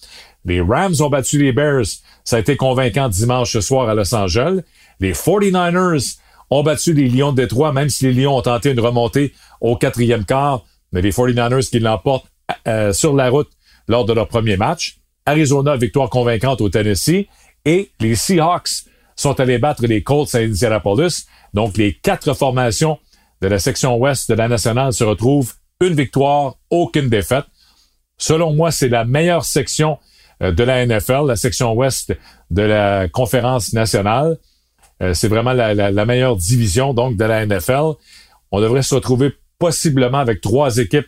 Les 0.44 0.60
Rams 0.60 0.94
ont 1.00 1.10
battu 1.10 1.42
les 1.42 1.52
Bears, 1.52 1.84
ça 2.24 2.36
a 2.36 2.38
été 2.38 2.56
convaincant 2.56 3.08
dimanche 3.08 3.58
soir 3.58 3.88
à 3.88 3.94
Los 3.94 4.14
Angeles. 4.14 4.60
Les 5.00 5.12
49ers 5.12 6.16
ont 6.50 6.62
battu 6.62 6.92
les 6.92 7.08
Lions 7.08 7.32
de 7.32 7.42
Détroit, 7.42 7.72
même 7.72 7.88
si 7.88 8.06
les 8.06 8.12
Lions 8.12 8.36
ont 8.36 8.42
tenté 8.42 8.70
une 8.70 8.80
remontée 8.80 9.32
au 9.60 9.76
quatrième 9.76 10.24
quart, 10.24 10.64
mais 10.92 11.00
les 11.00 11.12
49ers 11.12 11.68
qui 11.68 11.78
l'emportent 11.78 12.26
euh, 12.66 12.92
sur 12.92 13.14
la 13.14 13.30
route 13.30 13.50
lors 13.88 14.04
de 14.04 14.12
leur 14.12 14.28
premier 14.28 14.56
match. 14.56 14.98
Arizona, 15.26 15.76
victoire 15.76 16.10
convaincante 16.10 16.60
au 16.60 16.68
Tennessee. 16.68 17.26
Et 17.64 17.90
les 18.00 18.14
Seahawks 18.14 18.84
sont 19.16 19.38
allés 19.38 19.58
battre 19.58 19.86
les 19.86 20.02
Colts 20.02 20.34
à 20.34 20.38
Indianapolis. 20.38 21.26
Donc, 21.54 21.76
les 21.76 21.92
quatre 21.92 22.34
formations 22.34 22.98
de 23.40 23.48
la 23.48 23.58
section 23.58 23.96
ouest 23.96 24.30
de 24.30 24.34
la 24.34 24.48
nationale 24.48 24.92
se 24.92 25.04
retrouvent 25.04 25.52
une 25.80 25.94
victoire, 25.94 26.56
aucune 26.70 27.08
défaite. 27.08 27.44
Selon 28.18 28.54
moi, 28.54 28.70
c'est 28.70 28.88
la 28.88 29.04
meilleure 29.04 29.44
section 29.44 29.98
euh, 30.42 30.52
de 30.52 30.62
la 30.62 30.84
NFL, 30.84 31.26
la 31.26 31.36
section 31.36 31.72
ouest 31.72 32.14
de 32.50 32.62
la 32.62 33.08
conférence 33.08 33.72
nationale. 33.72 34.38
Euh, 35.02 35.14
c'est 35.14 35.28
vraiment 35.28 35.52
la, 35.52 35.74
la, 35.74 36.04
meilleure 36.04 36.36
division 36.36 36.92
donc 36.92 37.16
de 37.16 37.24
la 37.24 37.46
NFL. 37.46 37.94
On 38.50 38.60
devrait 38.60 38.82
se 38.82 38.94
retrouver 38.94 39.32
possiblement 39.58 40.18
avec 40.18 40.40
trois 40.40 40.78
équipes 40.78 41.06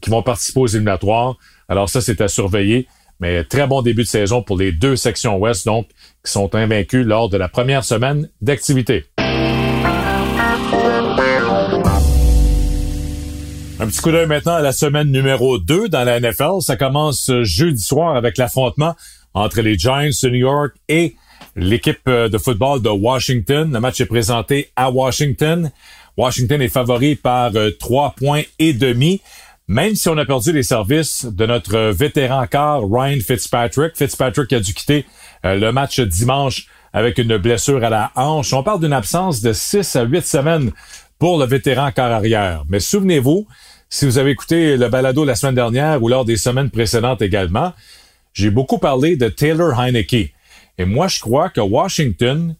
qui 0.00 0.10
vont 0.10 0.22
participer 0.22 0.60
aux 0.60 0.66
éliminatoires. 0.66 1.36
Alors 1.68 1.88
ça, 1.88 2.00
c'est 2.00 2.20
à 2.20 2.28
surveiller. 2.28 2.88
Mais 3.20 3.44
très 3.44 3.66
bon 3.66 3.80
début 3.82 4.02
de 4.02 4.08
saison 4.08 4.42
pour 4.42 4.58
les 4.58 4.72
deux 4.72 4.96
sections 4.96 5.38
ouest, 5.38 5.64
donc, 5.66 5.86
qui 6.24 6.32
sont 6.32 6.54
invaincus 6.54 7.06
lors 7.06 7.28
de 7.28 7.36
la 7.36 7.48
première 7.48 7.84
semaine 7.84 8.28
d'activité. 8.40 9.06
Un 13.80 13.86
petit 13.88 14.00
coup 14.00 14.12
d'œil 14.12 14.26
maintenant 14.26 14.54
à 14.54 14.62
la 14.62 14.72
semaine 14.72 15.10
numéro 15.10 15.58
2 15.58 15.88
dans 15.88 16.04
la 16.04 16.18
NFL. 16.20 16.60
Ça 16.60 16.76
commence 16.76 17.30
jeudi 17.42 17.82
soir 17.82 18.16
avec 18.16 18.38
l'affrontement 18.38 18.94
entre 19.34 19.60
les 19.60 19.76
Giants 19.76 20.10
de 20.22 20.28
New 20.28 20.36
York 20.36 20.74
et 20.88 21.16
l'équipe 21.56 22.00
euh, 22.08 22.28
de 22.28 22.38
football 22.38 22.82
de 22.82 22.88
Washington. 22.88 23.72
Le 23.72 23.80
match 23.80 24.00
est 24.00 24.06
présenté 24.06 24.70
à 24.76 24.90
Washington. 24.90 25.70
Washington 26.16 26.62
est 26.62 26.68
favori 26.68 27.14
par 27.14 27.50
euh, 27.54 27.70
trois 27.78 28.14
points 28.16 28.42
et 28.58 28.72
demi. 28.72 29.20
Même 29.66 29.94
si 29.94 30.08
on 30.08 30.18
a 30.18 30.26
perdu 30.26 30.52
les 30.52 30.62
services 30.62 31.24
de 31.24 31.46
notre 31.46 31.90
vétéran 31.90 32.46
car 32.46 32.82
Ryan 32.82 33.18
Fitzpatrick. 33.26 33.96
Fitzpatrick 33.96 34.52
a 34.52 34.60
dû 34.60 34.74
quitter 34.74 35.06
euh, 35.44 35.54
le 35.54 35.72
match 35.72 36.00
dimanche 36.00 36.66
avec 36.92 37.18
une 37.18 37.36
blessure 37.38 37.82
à 37.82 37.90
la 37.90 38.12
hanche. 38.14 38.52
On 38.52 38.62
parle 38.62 38.80
d'une 38.80 38.92
absence 38.92 39.40
de 39.40 39.52
6 39.52 39.96
à 39.96 40.02
8 40.04 40.26
semaines 40.26 40.72
pour 41.18 41.38
le 41.38 41.46
vétéran 41.46 41.90
car 41.92 42.12
arrière. 42.12 42.64
Mais 42.68 42.80
souvenez-vous, 42.80 43.46
si 43.88 44.04
vous 44.04 44.18
avez 44.18 44.32
écouté 44.32 44.76
le 44.76 44.88
balado 44.88 45.24
la 45.24 45.34
semaine 45.34 45.54
dernière 45.54 46.02
ou 46.02 46.08
lors 46.08 46.24
des 46.24 46.36
semaines 46.36 46.70
précédentes 46.70 47.22
également, 47.22 47.72
j'ai 48.32 48.50
beaucoup 48.50 48.78
parlé 48.78 49.16
de 49.16 49.28
Taylor 49.28 49.80
Heineke. 49.80 50.34
Et 50.78 50.84
moi, 50.84 51.08
je 51.08 51.20
crois 51.20 51.48
que 51.50 51.60
Washington 51.60 52.56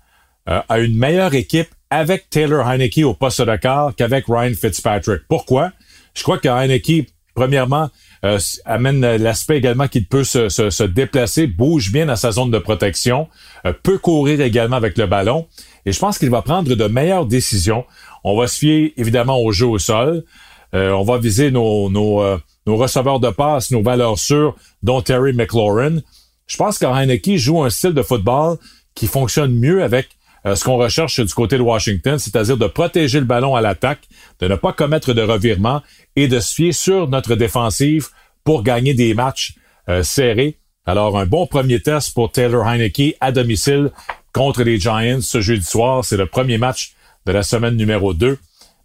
euh, 0.48 0.60
a 0.68 0.78
une 0.78 0.96
meilleure 0.96 1.34
équipe 1.34 1.68
avec 1.90 2.28
Taylor 2.30 2.66
Heineke 2.68 3.00
au 3.04 3.14
poste 3.14 3.42
de 3.42 3.56
quart 3.56 3.94
qu'avec 3.96 4.26
Ryan 4.28 4.52
Fitzpatrick. 4.54 5.22
Pourquoi? 5.28 5.72
Je 6.14 6.22
crois 6.22 6.38
que 6.38 6.48
Heineke, 6.48 7.08
premièrement, 7.34 7.88
euh, 8.24 8.38
amène 8.64 9.00
l'aspect 9.16 9.58
également 9.58 9.88
qu'il 9.88 10.06
peut 10.06 10.24
se, 10.24 10.48
se, 10.48 10.84
déplacer, 10.84 11.46
bouge 11.46 11.92
bien 11.92 12.06
dans 12.06 12.16
sa 12.16 12.30
zone 12.30 12.50
de 12.50 12.58
protection, 12.58 13.28
euh, 13.66 13.72
peut 13.82 13.98
courir 13.98 14.40
également 14.40 14.76
avec 14.76 14.96
le 14.96 15.06
ballon. 15.06 15.46
Et 15.86 15.92
je 15.92 15.98
pense 15.98 16.18
qu'il 16.18 16.30
va 16.30 16.42
prendre 16.42 16.74
de 16.74 16.86
meilleures 16.86 17.26
décisions. 17.26 17.84
On 18.22 18.38
va 18.38 18.46
se 18.46 18.58
fier 18.58 18.94
évidemment 18.96 19.38
au 19.40 19.52
jeu 19.52 19.66
au 19.66 19.78
sol. 19.78 20.24
on 20.72 21.04
va 21.04 21.18
viser 21.18 21.50
nos, 21.50 21.88
nos, 21.90 22.22
nos 22.66 22.76
receveurs 22.76 23.20
de 23.20 23.30
passe, 23.30 23.70
nos 23.70 23.82
valeurs 23.82 24.18
sûres, 24.18 24.56
dont 24.82 25.02
Terry 25.02 25.32
McLaurin. 25.32 25.98
Je 26.46 26.56
pense 26.56 26.78
que 26.78 26.86
Heineke 26.86 27.36
joue 27.36 27.62
un 27.62 27.70
style 27.70 27.94
de 27.94 28.02
football 28.02 28.58
qui 28.94 29.06
fonctionne 29.06 29.54
mieux 29.54 29.82
avec 29.82 30.08
euh, 30.46 30.54
ce 30.54 30.64
qu'on 30.64 30.76
recherche 30.76 31.20
du 31.20 31.32
côté 31.32 31.56
de 31.56 31.62
Washington, 31.62 32.18
c'est-à-dire 32.18 32.56
de 32.56 32.66
protéger 32.66 33.18
le 33.18 33.26
ballon 33.26 33.56
à 33.56 33.60
l'attaque, 33.60 34.02
de 34.40 34.48
ne 34.48 34.56
pas 34.56 34.72
commettre 34.72 35.14
de 35.14 35.22
revirements 35.22 35.82
et 36.16 36.28
de 36.28 36.38
se 36.38 36.54
fier 36.54 36.72
sur 36.72 37.08
notre 37.08 37.34
défensive 37.34 38.08
pour 38.44 38.62
gagner 38.62 38.92
des 38.92 39.14
matchs 39.14 39.54
euh, 39.88 40.02
serrés. 40.02 40.58
Alors, 40.86 41.18
un 41.18 41.24
bon 41.24 41.46
premier 41.46 41.80
test 41.80 42.12
pour 42.12 42.30
Taylor 42.30 42.66
Heineke 42.66 43.16
à 43.20 43.32
domicile 43.32 43.90
contre 44.32 44.62
les 44.64 44.78
Giants 44.78 45.20
ce 45.22 45.40
jeudi 45.40 45.64
soir. 45.64 46.04
C'est 46.04 46.18
le 46.18 46.26
premier 46.26 46.58
match 46.58 46.94
de 47.24 47.32
la 47.32 47.42
semaine 47.42 47.76
numéro 47.76 48.12
2. 48.12 48.38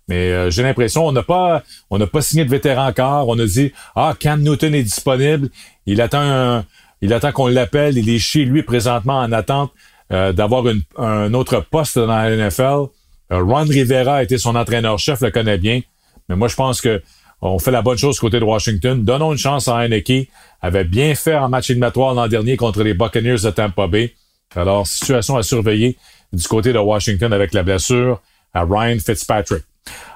Mais 0.07 0.31
euh, 0.31 0.49
j'ai 0.49 0.63
l'impression 0.63 1.05
on 1.05 1.11
n'a 1.11 1.21
pas 1.21 1.61
on 1.91 1.99
n'a 1.99 2.07
pas 2.07 2.21
signé 2.21 2.45
de 2.45 2.49
vétéran 2.49 2.87
encore. 2.87 3.27
On 3.27 3.37
a 3.37 3.45
dit 3.45 3.73
ah 3.95 4.15
Cam 4.17 4.41
Newton 4.41 4.73
est 4.73 4.83
disponible. 4.83 5.49
Il 5.85 6.01
attend 6.01 6.21
un, 6.21 6.65
il 7.01 7.13
attend 7.13 7.31
qu'on 7.31 7.47
l'appelle. 7.47 7.97
Il 7.97 8.09
est 8.09 8.19
chez 8.19 8.45
lui 8.45 8.63
présentement 8.63 9.19
en 9.19 9.31
attente 9.31 9.71
euh, 10.11 10.33
d'avoir 10.33 10.63
un 10.97 11.33
autre 11.33 11.65
poste 11.69 11.97
dans 11.97 12.07
la 12.07 12.35
NFL. 12.35 12.87
Euh, 13.31 13.43
Ron 13.43 13.65
Rivera 13.65 14.15
a 14.15 14.23
été 14.23 14.37
son 14.37 14.55
entraîneur-chef, 14.55 15.21
le 15.21 15.31
connaît 15.31 15.57
bien. 15.57 15.81
Mais 16.27 16.35
moi, 16.35 16.47
je 16.47 16.55
pense 16.55 16.81
que 16.81 17.01
on 17.41 17.57
fait 17.57 17.71
la 17.71 17.81
bonne 17.81 17.97
chose 17.97 18.19
côté 18.19 18.39
de 18.39 18.43
Washington. 18.43 19.03
Donnons 19.03 19.31
une 19.31 19.37
chance 19.37 19.67
à 19.67 19.77
Heineke. 19.77 20.29
Avait 20.61 20.83
bien 20.83 21.15
fait 21.15 21.35
en 21.35 21.47
match 21.47 21.69
éliminatoire 21.69 22.13
l'an 22.13 22.27
dernier 22.27 22.57
contre 22.57 22.83
les 22.83 22.93
Buccaneers 22.93 23.41
de 23.43 23.49
Tampa 23.49 23.87
Bay. 23.87 24.13
Alors, 24.55 24.85
situation 24.85 25.37
à 25.37 25.43
surveiller 25.43 25.97
du 26.33 26.45
côté 26.47 26.73
de 26.73 26.79
Washington 26.79 27.31
avec 27.31 27.53
la 27.53 27.63
blessure 27.63 28.21
à 28.53 28.65
Ryan 28.65 28.97
Fitzpatrick. 28.99 29.63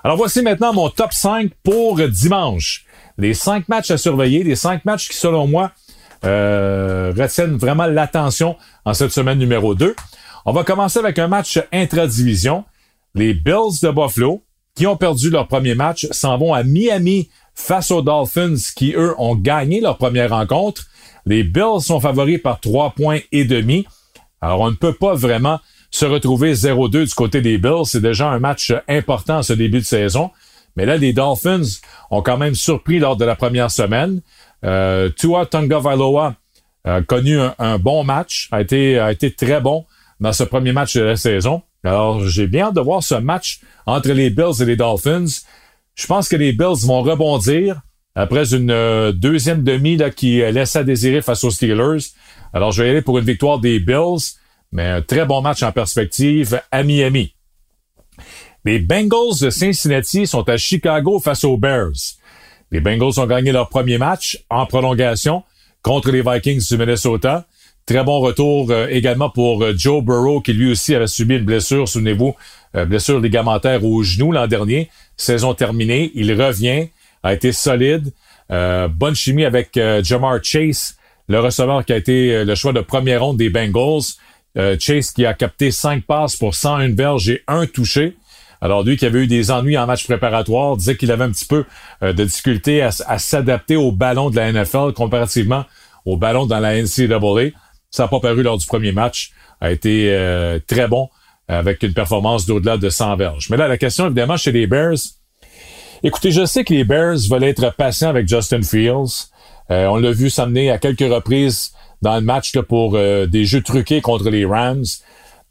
Alors, 0.03 0.17
voici 0.17 0.41
maintenant 0.41 0.73
mon 0.73 0.89
top 0.89 1.13
5 1.13 1.51
pour 1.63 1.97
dimanche. 2.09 2.85
Les 3.17 3.33
cinq 3.33 3.69
matchs 3.69 3.91
à 3.91 3.97
surveiller, 3.97 4.43
les 4.43 4.55
cinq 4.55 4.85
matchs 4.85 5.07
qui, 5.07 5.15
selon 5.15 5.47
moi, 5.47 5.71
euh, 6.25 7.13
retiennent 7.17 7.57
vraiment 7.57 7.85
l'attention 7.85 8.55
en 8.85 8.93
cette 8.93 9.11
semaine 9.11 9.39
numéro 9.39 9.75
2. 9.75 9.95
On 10.45 10.51
va 10.51 10.63
commencer 10.63 10.99
avec 10.99 11.19
un 11.19 11.27
match 11.27 11.59
intra-division. 11.71 12.65
Les 13.15 13.33
Bills 13.33 13.79
de 13.81 13.89
Buffalo, 13.89 14.43
qui 14.75 14.87
ont 14.87 14.97
perdu 14.97 15.29
leur 15.29 15.47
premier 15.47 15.75
match, 15.75 16.07
s'en 16.11 16.37
vont 16.37 16.53
à 16.53 16.63
Miami 16.63 17.29
face 17.55 17.91
aux 17.91 18.01
Dolphins, 18.01 18.55
qui, 18.75 18.93
eux, 18.95 19.13
ont 19.17 19.35
gagné 19.35 19.81
leur 19.81 19.97
première 19.97 20.31
rencontre. 20.31 20.87
Les 21.25 21.43
Bills 21.43 21.81
sont 21.81 21.99
favoris 21.99 22.41
par 22.41 22.59
trois 22.59 22.91
points 22.91 23.19
et 23.31 23.45
demi. 23.45 23.85
Alors, 24.41 24.61
on 24.61 24.71
ne 24.71 24.75
peut 24.75 24.93
pas 24.93 25.13
vraiment 25.13 25.59
se 25.91 26.05
retrouver 26.05 26.53
0-2 26.53 27.07
du 27.07 27.13
côté 27.13 27.41
des 27.41 27.57
Bills. 27.57 27.85
C'est 27.85 28.01
déjà 28.01 28.29
un 28.29 28.39
match 28.39 28.73
important 28.87 29.43
ce 29.43 29.53
début 29.53 29.79
de 29.79 29.85
saison. 29.85 30.31
Mais 30.75 30.85
là, 30.85 30.97
les 30.97 31.13
Dolphins 31.13 31.61
ont 32.09 32.21
quand 32.21 32.37
même 32.37 32.55
surpris 32.55 32.99
lors 32.99 33.15
de 33.15 33.25
la 33.25 33.35
première 33.35 33.71
semaine. 33.71 34.21
Euh, 34.63 35.10
Tua 35.10 35.48
Valoa 35.51 36.36
a 36.84 37.01
connu 37.01 37.38
un, 37.58 37.77
bon 37.77 38.03
match, 38.03 38.50
a 38.51 38.62
été, 38.62 39.00
a 39.00 39.12
été 39.12 39.32
très 39.32 39.62
bon 39.62 39.86
dans 40.20 40.34
ce 40.34 40.43
premier 40.43 40.74
match 40.74 40.96
de 40.96 41.01
la 41.01 41.15
saison. 41.15 41.62
Alors, 41.84 42.25
j'ai 42.25 42.48
bien 42.48 42.67
hâte 42.67 42.75
de 42.75 42.82
voir 42.82 43.03
ce 43.03 43.15
match 43.15 43.60
entre 43.86 44.12
les 44.12 44.29
Bills 44.29 44.62
et 44.62 44.65
les 44.65 44.75
Dolphins. 44.75 45.25
Je 45.96 46.08
pense 46.08 46.29
que 46.29 46.36
les 46.36 46.53
Bills 46.53 46.86
vont 46.86 47.01
rebondir 47.01 47.82
après 48.15 48.53
une 48.53 48.72
euh, 48.72 49.12
deuxième 49.12 49.63
demi 49.63 49.98
là, 49.98 50.10
qui 50.10 50.38
laisse 50.38 50.75
à 50.75 50.84
désirer 50.84 51.22
face 51.22 51.43
aux 51.43 51.51
Steelers. 51.51 52.12
Alors, 52.53 52.72
je 52.72 52.84
vais 52.84 52.89
y 52.89 52.91
aller 52.91 53.01
pour 53.01 53.17
une 53.17 53.25
victoire 53.25 53.60
des 53.60 53.79
Bills, 53.79 54.38
mais 54.72 54.88
un 54.88 55.01
très 55.01 55.25
bon 55.25 55.41
match 55.41 55.63
en 55.63 55.72
perspective 55.72 56.62
à 56.72 56.84
Miami. 56.84 57.34
Les 58.65 58.79
Bengals 58.79 59.39
de 59.41 59.50
Cincinnati 59.50 60.25
sont 60.25 60.48
à 60.48 60.58
Chicago 60.58 61.20
face 61.20 61.43
aux 61.43 61.58
Bears. 61.58 62.17
Les 62.73 62.81
Bengals 62.81 63.19
ont 63.19 63.27
gagné 63.27 63.51
leur 63.51 63.69
premier 63.69 63.99
match 63.99 64.43
en 64.49 64.65
prolongation 64.65 65.43
contre 65.83 66.09
les 66.09 66.23
Vikings 66.23 66.67
du 66.67 66.75
Minnesota. 66.75 67.45
Très 67.85 68.03
bon 68.03 68.19
retour 68.19 68.71
euh, 68.71 68.87
également 68.89 69.29
pour 69.29 69.63
euh, 69.63 69.73
Joe 69.77 70.03
Burrow, 70.03 70.41
qui 70.41 70.53
lui 70.53 70.71
aussi 70.71 70.95
avait 70.95 71.05
subi 71.05 71.35
une 71.35 71.45
blessure, 71.45 71.87
souvenez-vous, 71.87 72.33
euh, 72.75 72.85
blessure 72.85 73.19
ligamentaire 73.19 73.85
au 73.85 74.01
genou 74.01 74.31
l'an 74.31 74.47
dernier. 74.47 74.89
Saison 75.17 75.53
terminée, 75.53 76.11
il 76.15 76.33
revient, 76.33 76.87
a 77.21 77.35
été 77.35 77.51
solide. 77.51 78.11
bonne 78.49 79.15
chimie 79.15 79.45
avec 79.45 79.79
Jamar 80.01 80.43
Chase, 80.43 80.97
le 81.27 81.39
receveur 81.39 81.85
qui 81.85 81.93
a 81.93 81.97
été 81.97 82.43
le 82.43 82.55
choix 82.55 82.73
de 82.73 82.81
première 82.81 83.23
ronde 83.23 83.37
des 83.37 83.51
Bengals. 83.51 84.17
Chase 84.79 85.11
qui 85.11 85.27
a 85.27 85.35
capté 85.35 85.69
cinq 85.69 86.05
passes 86.05 86.35
pour 86.35 86.55
101 86.55 86.95
verges 86.95 87.29
et 87.29 87.43
un 87.47 87.67
touché. 87.67 88.15
Alors 88.63 88.84
lui 88.84 88.96
qui 88.96 89.05
avait 89.05 89.20
eu 89.20 89.27
des 89.27 89.51
ennuis 89.51 89.77
en 89.77 89.86
match 89.86 90.05
préparatoire, 90.05 90.77
disait 90.77 90.96
qu'il 90.96 91.12
avait 91.12 91.25
un 91.25 91.32
petit 91.32 91.43
peu 91.43 91.65
euh, 92.01 92.13
de 92.13 92.24
difficulté 92.24 92.82
à, 92.82 92.91
s'adapter 92.91 93.75
au 93.75 93.91
ballon 93.91 94.29
de 94.29 94.38
la 94.38 94.53
NFL 94.53 94.93
comparativement 94.93 95.65
au 96.05 96.15
ballon 96.15 96.46
dans 96.46 96.60
la 96.60 96.82
NCAA. 96.82 97.50
Ça 97.91 98.03
n'a 98.03 98.08
pas 98.08 98.22
paru 98.22 98.41
lors 98.41 98.58
du 98.58 98.65
premier 98.65 98.93
match. 98.93 99.34
A 99.60 99.70
été 99.70 100.13
euh, 100.13 100.60
très 100.65 100.88
bon 100.88 101.10
avec 101.50 101.84
une 101.84 101.93
performance 101.93 102.46
d'au-delà 102.46 102.77
de 102.77 102.89
100 102.89 103.17
verges. 103.17 103.50
Mais 103.50 103.58
là, 103.58 103.67
la 103.67 103.77
question 103.77 104.05
évidemment 104.05 104.38
chez 104.38 104.53
les 104.53 104.65
Bears. 104.65 104.96
Écoutez, 106.01 106.32
je 106.32 106.46
sais 106.46 106.63
que 106.63 106.74
les 106.74 106.86
Bears 106.86 107.17
veulent 107.29 107.43
être 107.43 107.75
patients 107.75 108.10
avec 108.10 108.29
Justin 108.29 108.62
Fields. 108.62 109.27
Euh, 109.72 109.88
on 109.88 109.98
l'a 109.98 110.12
vu 110.12 110.29
s'amener 110.29 110.72
à 110.72 110.77
quelques 110.77 111.01
reprises 111.01 111.74
dans 112.01 112.15
le 112.15 112.22
match 112.22 112.58
pour 112.62 112.93
des 112.93 113.46
jeux 113.46 113.62
truqués 113.62 114.00
contre 114.01 114.29
les 114.29 114.46
Rams. 114.46 114.86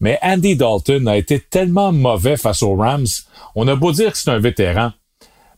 Mais 0.03 0.19
Andy 0.21 0.57
Dalton 0.57 1.07
a 1.07 1.17
été 1.17 1.39
tellement 1.39 1.93
mauvais 1.93 2.37
face 2.37 2.63
aux 2.65 2.75
Rams. 2.75 3.07
On 3.55 3.69
a 3.69 3.77
beau 3.77 3.93
dire 3.93 4.11
que 4.13 4.19
c'est 4.19 4.31
un 4.31 4.41
vétéran, 4.41 4.91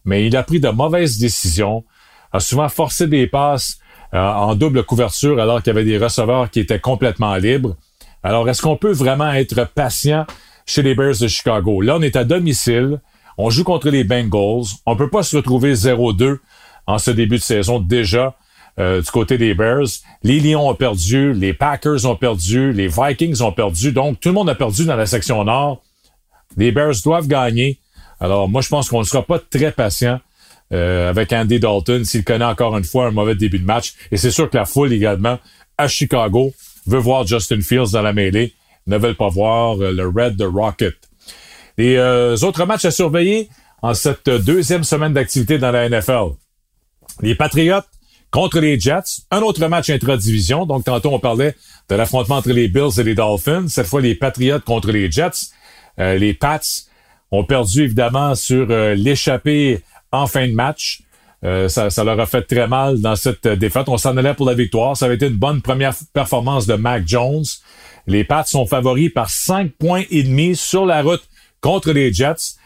mais 0.05 0.27
il 0.27 0.37
a 0.37 0.43
pris 0.43 0.61
de 0.61 0.69
mauvaises 0.69 1.19
décisions, 1.19 1.83
a 2.31 2.41
souvent 2.41 2.69
forcé 2.69 3.09
des 3.09 3.27
passes 3.27 3.79
euh, 4.13 4.19
en 4.19 4.55
double 4.55 4.85
couverture 4.85 5.41
alors 5.41 5.63
qu'il 5.63 5.73
y 5.73 5.77
avait 5.77 5.87
des 5.87 5.97
receveurs 5.97 6.51
qui 6.51 6.61
étaient 6.61 6.79
complètement 6.79 7.35
libres. 7.37 7.75
Alors, 8.23 8.47
est-ce 8.49 8.61
qu'on 8.61 8.77
peut 8.77 8.93
vraiment 8.93 9.33
être 9.33 9.65
patient 9.75 10.27
chez 10.67 10.83
les 10.83 10.95
Bears 10.95 11.19
de 11.19 11.27
Chicago? 11.27 11.81
Là, 11.81 11.97
on 11.97 12.03
est 12.03 12.17
à 12.17 12.25
domicile. 12.25 13.01
On 13.39 13.49
joue 13.49 13.65
contre 13.65 13.89
les 13.89 14.05
Bengals. 14.05 14.67
On 14.85 14.95
peut 14.95 15.11
pas 15.11 15.23
se 15.23 15.39
retrouver 15.39 15.73
0-2 15.73 16.37
en 16.87 16.99
ce 16.99 17.11
début 17.11 17.39
de 17.39 17.43
saison 17.43 17.81
déjà. 17.81 18.37
Euh, 18.81 19.01
du 19.01 19.11
côté 19.11 19.39
des 19.39 19.55
Bears. 19.55 19.87
Les 20.25 20.41
Lions 20.41 20.69
ont 20.69 20.75
perdu, 20.75 21.33
les 21.33 21.53
Packers 21.53 22.07
ont 22.07 22.17
perdu, 22.17 22.73
les 22.73 22.89
Vikings 22.89 23.41
ont 23.41 23.53
perdu. 23.53 23.93
Donc, 23.93 24.19
tout 24.19 24.31
le 24.31 24.35
monde 24.35 24.49
a 24.49 24.57
perdu 24.57 24.85
dans 24.85 24.97
la 24.97 25.07
section 25.07 25.45
nord. 25.45 25.81
Les 26.57 26.73
Bears 26.73 26.95
doivent 27.05 27.29
gagner. 27.29 27.79
Alors, 28.19 28.49
moi, 28.49 28.63
je 28.63 28.69
pense 28.69 28.89
qu'on 28.89 29.01
ne 29.01 29.05
sera 29.05 29.23
pas 29.23 29.39
très 29.39 29.71
patient 29.71 30.19
euh, 30.73 31.09
avec 31.09 31.33
Andy 31.33 31.61
Dalton 31.61 32.05
s'il 32.05 32.25
connaît 32.25 32.45
encore 32.45 32.77
une 32.77 32.83
fois 32.83 33.07
un 33.07 33.11
mauvais 33.13 33.37
début 33.37 33.61
de 33.61 33.65
match. 33.65 33.95
Et 34.11 34.17
c'est 34.17 34.33
sûr 34.33 34.51
que 34.51 34.57
la 34.57 34.65
foule 34.65 34.93
également 34.93 35.39
à 35.79 35.87
Chicago 35.87 36.53
veut 36.87 36.99
voir 36.99 37.25
Justin 37.27 37.61
Fields 37.61 37.93
dans 37.93 38.03
la 38.03 38.13
mêlée, 38.13 38.55
ne 38.89 38.99
veulent 38.99 39.15
pas 39.15 39.29
voir 39.29 39.81
euh, 39.81 39.93
le 39.93 40.09
Red 40.09 40.35
de 40.35 40.47
Rocket. 40.47 40.97
Les 41.79 41.99
autres 42.45 42.65
matchs 42.67 42.85
à 42.85 42.93
surveiller 42.93 43.49
en 43.83 43.95
cette 43.95 44.31
deuxième 44.31 44.85
semaine 44.85 45.13
d'activité 45.13 45.59
dans 45.59 45.73
la 45.73 45.89
NFL. 45.89 46.35
Les 47.21 47.35
Patriots 47.35 47.83
contre 48.35 48.59
les 48.59 48.81
Jets. 48.81 49.23
Un 49.31 49.43
autre 49.43 49.65
match 49.69 49.91
intra-division. 49.91 50.67
Donc, 50.67 50.83
tantôt, 50.83 51.13
on 51.13 51.21
parlait 51.21 51.55
de 51.89 51.95
l'affrontement 51.95 52.35
entre 52.35 52.51
les 52.51 52.67
Bills 52.67 52.99
et 52.99 53.05
les 53.05 53.15
Dolphins. 53.15 53.69
Cette 53.69 53.87
fois, 53.87 54.01
les 54.01 54.17
Patriots 54.17 54.59
contre 54.59 54.91
les 54.91 55.09
Jets. 55.09 55.53
Euh, 56.01 56.19
les 56.19 56.35
Pats 56.35 56.59
ont 57.31 57.45
perdu, 57.45 57.85
évidemment, 57.85 58.35
sur 58.35 58.67
euh, 58.71 58.97
l'échappée 58.97 59.83
en 60.11 60.27
fin 60.27 60.49
de 60.49 60.53
match. 60.53 61.03
Euh, 61.45 61.69
ça, 61.69 61.89
leur 62.03 62.19
a 62.19 62.27
fait 62.27 62.43
très 62.43 62.67
mal 62.67 63.01
dans 63.01 63.15
cette 63.15 63.47
défaite. 63.47 63.89
On 63.89 63.99
s'en 63.99 64.17
allait 64.17 64.35
pour 64.35 64.47
la 64.47 64.55
victoire. 64.55 64.97
Ça 64.97 65.05
avait 65.07 65.15
été 65.15 65.29
une 65.29 65.37
bonne 65.37 65.63
première 65.63 65.95
performance 66.13 66.67
de 66.67 66.75
Mac 66.75 67.05
Jones. 67.07 67.45
Les 68.09 68.25
Pats 68.25 68.47
sont 68.47 68.67
favoris 68.67 69.13
par 69.15 69.31
5 69.31 69.71
points 69.79 70.03
et 70.11 70.25
demi 70.25 70.57
sur 70.57 70.87
la 70.87 71.03
route 71.03 71.23
contre 71.61 71.93
les 71.93 72.13
Jets. 72.13 72.57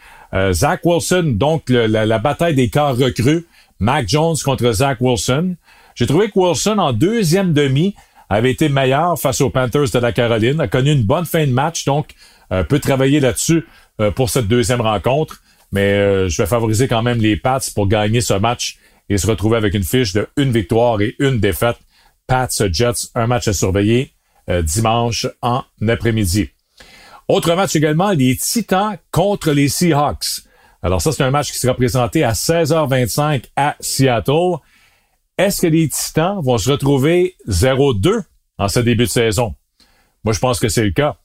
Zach 0.51 0.81
Wilson, 0.83 1.33
donc 1.35 1.69
la, 1.69 2.19
bataille 2.19 2.53
des 2.55 2.69
corps 2.69 2.95
recrues. 2.95 3.45
Mac 3.79 4.07
Jones 4.07 4.35
contre 4.43 4.71
Zach 4.71 4.97
Wilson. 4.99 5.55
J'ai 5.95 6.05
trouvé 6.05 6.29
que 6.29 6.37
Wilson, 6.37 6.77
en 6.77 6.93
deuxième 6.93 7.53
demi, 7.53 7.95
avait 8.29 8.51
été 8.51 8.69
meilleur 8.69 9.19
face 9.19 9.41
aux 9.41 9.49
Panthers 9.49 9.89
de 9.91 9.99
la 9.99 10.11
Caroline, 10.11 10.61
a 10.61 10.67
connu 10.67 10.91
une 10.91 11.03
bonne 11.03 11.25
fin 11.25 11.45
de 11.45 11.51
match, 11.51 11.85
donc 11.85 12.13
euh, 12.51 12.63
peut 12.63 12.79
travailler 12.79 13.19
là-dessus 13.19 13.65
euh, 13.99 14.11
pour 14.11 14.29
cette 14.29 14.47
deuxième 14.47 14.81
rencontre. 14.81 15.41
Mais 15.71 15.93
euh, 15.93 16.29
je 16.29 16.41
vais 16.41 16.47
favoriser 16.47 16.87
quand 16.87 17.01
même 17.01 17.19
les 17.19 17.37
Pats 17.37 17.59
pour 17.73 17.87
gagner 17.87 18.21
ce 18.21 18.33
match 18.33 18.77
et 19.09 19.17
se 19.17 19.27
retrouver 19.27 19.57
avec 19.57 19.73
une 19.73 19.83
fiche 19.83 20.13
de 20.13 20.27
une 20.37 20.51
victoire 20.51 21.01
et 21.01 21.15
une 21.19 21.39
défaite. 21.39 21.77
Pats 22.27 22.47
Jets, 22.71 23.09
un 23.15 23.25
match 23.25 23.47
à 23.47 23.53
surveiller 23.53 24.13
dimanche 24.63 25.27
en 25.43 25.63
après-midi. 25.87 26.49
Autre 27.27 27.53
match 27.53 27.75
également, 27.75 28.11
les 28.11 28.35
Titans 28.35 28.97
contre 29.11 29.51
les 29.51 29.67
Seahawks. 29.67 30.41
Alors 30.81 31.01
ça, 31.01 31.11
c'est 31.11 31.23
un 31.23 31.31
match 31.31 31.51
qui 31.51 31.57
sera 31.57 31.73
présenté 31.73 32.23
à 32.23 32.31
16h25 32.31 33.45
à 33.55 33.75
Seattle. 33.79 34.57
Est-ce 35.37 35.61
que 35.61 35.67
les 35.67 35.89
Titans 35.89 36.39
vont 36.41 36.57
se 36.57 36.71
retrouver 36.71 37.35
0-2 37.47 38.21
en 38.57 38.67
ce 38.67 38.79
début 38.79 39.03
de 39.03 39.09
saison? 39.09 39.55
Moi, 40.23 40.33
je 40.33 40.39
pense 40.39 40.59
que 40.59 40.69
c'est 40.69 40.83
le 40.83 40.91
cas. 40.91 41.17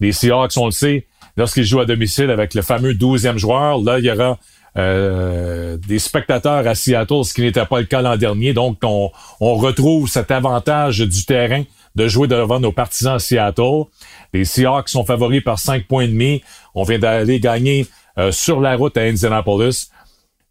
Les 0.00 0.12
Seahawks, 0.12 0.56
on 0.56 0.66
le 0.66 0.72
sait, 0.72 1.06
lorsqu'ils 1.36 1.64
jouent 1.64 1.80
à 1.80 1.86
domicile 1.86 2.30
avec 2.30 2.54
le 2.54 2.62
fameux 2.62 2.94
12e 2.94 3.36
joueur, 3.36 3.80
là, 3.82 3.98
il 3.98 4.04
y 4.04 4.10
aura 4.10 4.38
euh, 4.78 5.76
des 5.76 5.98
spectateurs 5.98 6.66
à 6.66 6.74
Seattle, 6.74 7.24
ce 7.24 7.34
qui 7.34 7.42
n'était 7.42 7.66
pas 7.66 7.80
le 7.80 7.86
cas 7.86 8.02
l'an 8.02 8.16
dernier. 8.16 8.52
Donc, 8.52 8.78
on, 8.82 9.10
on 9.40 9.54
retrouve 9.56 10.08
cet 10.08 10.30
avantage 10.30 11.00
du 11.00 11.24
terrain 11.24 11.64
de 11.96 12.06
jouer 12.06 12.28
devant 12.28 12.60
nos 12.60 12.72
partisans 12.72 13.14
à 13.14 13.18
Seattle. 13.18 13.84
Les 14.32 14.44
Seahawks 14.44 14.88
sont 14.88 15.04
favoris 15.04 15.42
par 15.42 15.58
5 15.58 15.86
points 15.86 16.04
et 16.04 16.08
demi. 16.08 16.42
On 16.74 16.84
vient 16.84 16.98
d'aller 16.98 17.40
gagner 17.40 17.86
euh, 18.18 18.32
sur 18.32 18.60
la 18.60 18.76
route 18.76 18.96
à 18.96 19.02
Indianapolis. 19.02 19.90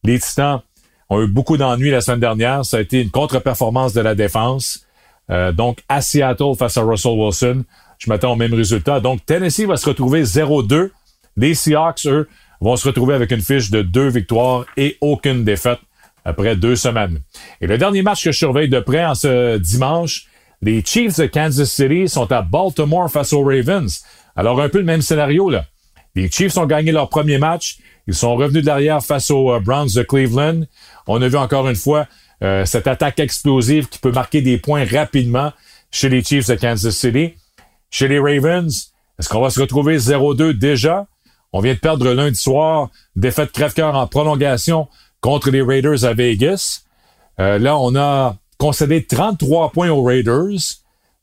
Les 0.03 0.19
Titans 0.19 0.61
ont 1.09 1.21
eu 1.21 1.27
beaucoup 1.27 1.57
d'ennuis 1.57 1.91
la 1.91 2.01
semaine 2.01 2.19
dernière. 2.19 2.65
Ça 2.65 2.77
a 2.77 2.81
été 2.81 3.01
une 3.01 3.09
contre-performance 3.09 3.93
de 3.93 4.01
la 4.01 4.15
défense. 4.15 4.85
Euh, 5.29 5.51
donc, 5.51 5.79
à 5.89 6.01
Seattle 6.01 6.55
face 6.57 6.77
à 6.77 6.81
Russell 6.81 7.17
Wilson, 7.17 7.63
je 7.97 8.09
m'attends 8.09 8.33
au 8.33 8.35
même 8.35 8.53
résultat. 8.53 8.99
Donc, 8.99 9.25
Tennessee 9.25 9.65
va 9.65 9.77
se 9.77 9.87
retrouver 9.87 10.23
0-2. 10.23 10.91
Les 11.37 11.53
Seahawks, 11.53 12.05
eux, 12.05 12.27
vont 12.61 12.75
se 12.75 12.87
retrouver 12.87 13.13
avec 13.13 13.31
une 13.31 13.41
fiche 13.41 13.69
de 13.71 13.81
deux 13.81 14.07
victoires 14.07 14.65
et 14.77 14.97
aucune 15.01 15.43
défaite 15.43 15.79
après 16.25 16.55
deux 16.55 16.75
semaines. 16.75 17.19
Et 17.61 17.67
le 17.67 17.77
dernier 17.77 18.01
match 18.01 18.23
que 18.23 18.31
je 18.31 18.37
surveille 18.37 18.69
de 18.69 18.79
près 18.79 19.05
en 19.05 19.15
ce 19.15 19.57
dimanche, 19.57 20.27
les 20.61 20.83
Chiefs 20.83 21.17
de 21.17 21.25
Kansas 21.25 21.71
City 21.71 22.09
sont 22.09 22.31
à 22.31 22.41
Baltimore 22.41 23.09
face 23.09 23.31
aux 23.33 23.43
Ravens. 23.43 24.03
Alors, 24.35 24.61
un 24.61 24.69
peu 24.69 24.79
le 24.79 24.83
même 24.83 25.01
scénario, 25.01 25.49
là. 25.49 25.65
Les 26.15 26.29
Chiefs 26.29 26.57
ont 26.57 26.65
gagné 26.65 26.91
leur 26.91 27.09
premier 27.09 27.37
match. 27.37 27.77
Ils 28.07 28.15
sont 28.15 28.35
revenus 28.35 28.63
de 28.63 28.67
l'arrière 28.67 29.03
face 29.03 29.29
aux 29.31 29.51
euh, 29.51 29.59
Browns 29.59 29.89
de 29.95 30.03
Cleveland. 30.03 30.61
On 31.07 31.21
a 31.21 31.27
vu 31.27 31.37
encore 31.37 31.67
une 31.69 31.75
fois 31.75 32.07
euh, 32.43 32.65
cette 32.65 32.87
attaque 32.87 33.19
explosive 33.19 33.87
qui 33.89 33.99
peut 33.99 34.11
marquer 34.11 34.41
des 34.41 34.57
points 34.57 34.85
rapidement 34.85 35.51
chez 35.91 36.09
les 36.09 36.23
Chiefs 36.23 36.47
de 36.47 36.55
Kansas 36.55 36.95
City. 36.95 37.33
Chez 37.91 38.07
les 38.07 38.19
Ravens, 38.19 38.93
est-ce 39.17 39.29
qu'on 39.29 39.41
va 39.41 39.49
se 39.49 39.59
retrouver 39.59 39.97
0-2 39.97 40.53
déjà? 40.53 41.07
On 41.51 41.61
vient 41.61 41.73
de 41.73 41.79
perdre 41.79 42.11
lundi 42.13 42.39
soir, 42.39 42.89
défaite 43.15 43.51
crève-cœur 43.51 43.95
en 43.95 44.07
prolongation 44.07 44.87
contre 45.21 45.49
les 45.49 45.61
Raiders 45.61 46.05
à 46.05 46.13
Vegas. 46.13 46.81
Euh, 47.39 47.57
là, 47.57 47.77
on 47.77 47.95
a 47.95 48.37
concédé 48.57 49.05
33 49.05 49.71
points 49.71 49.89
aux 49.89 50.03
Raiders. 50.03 50.77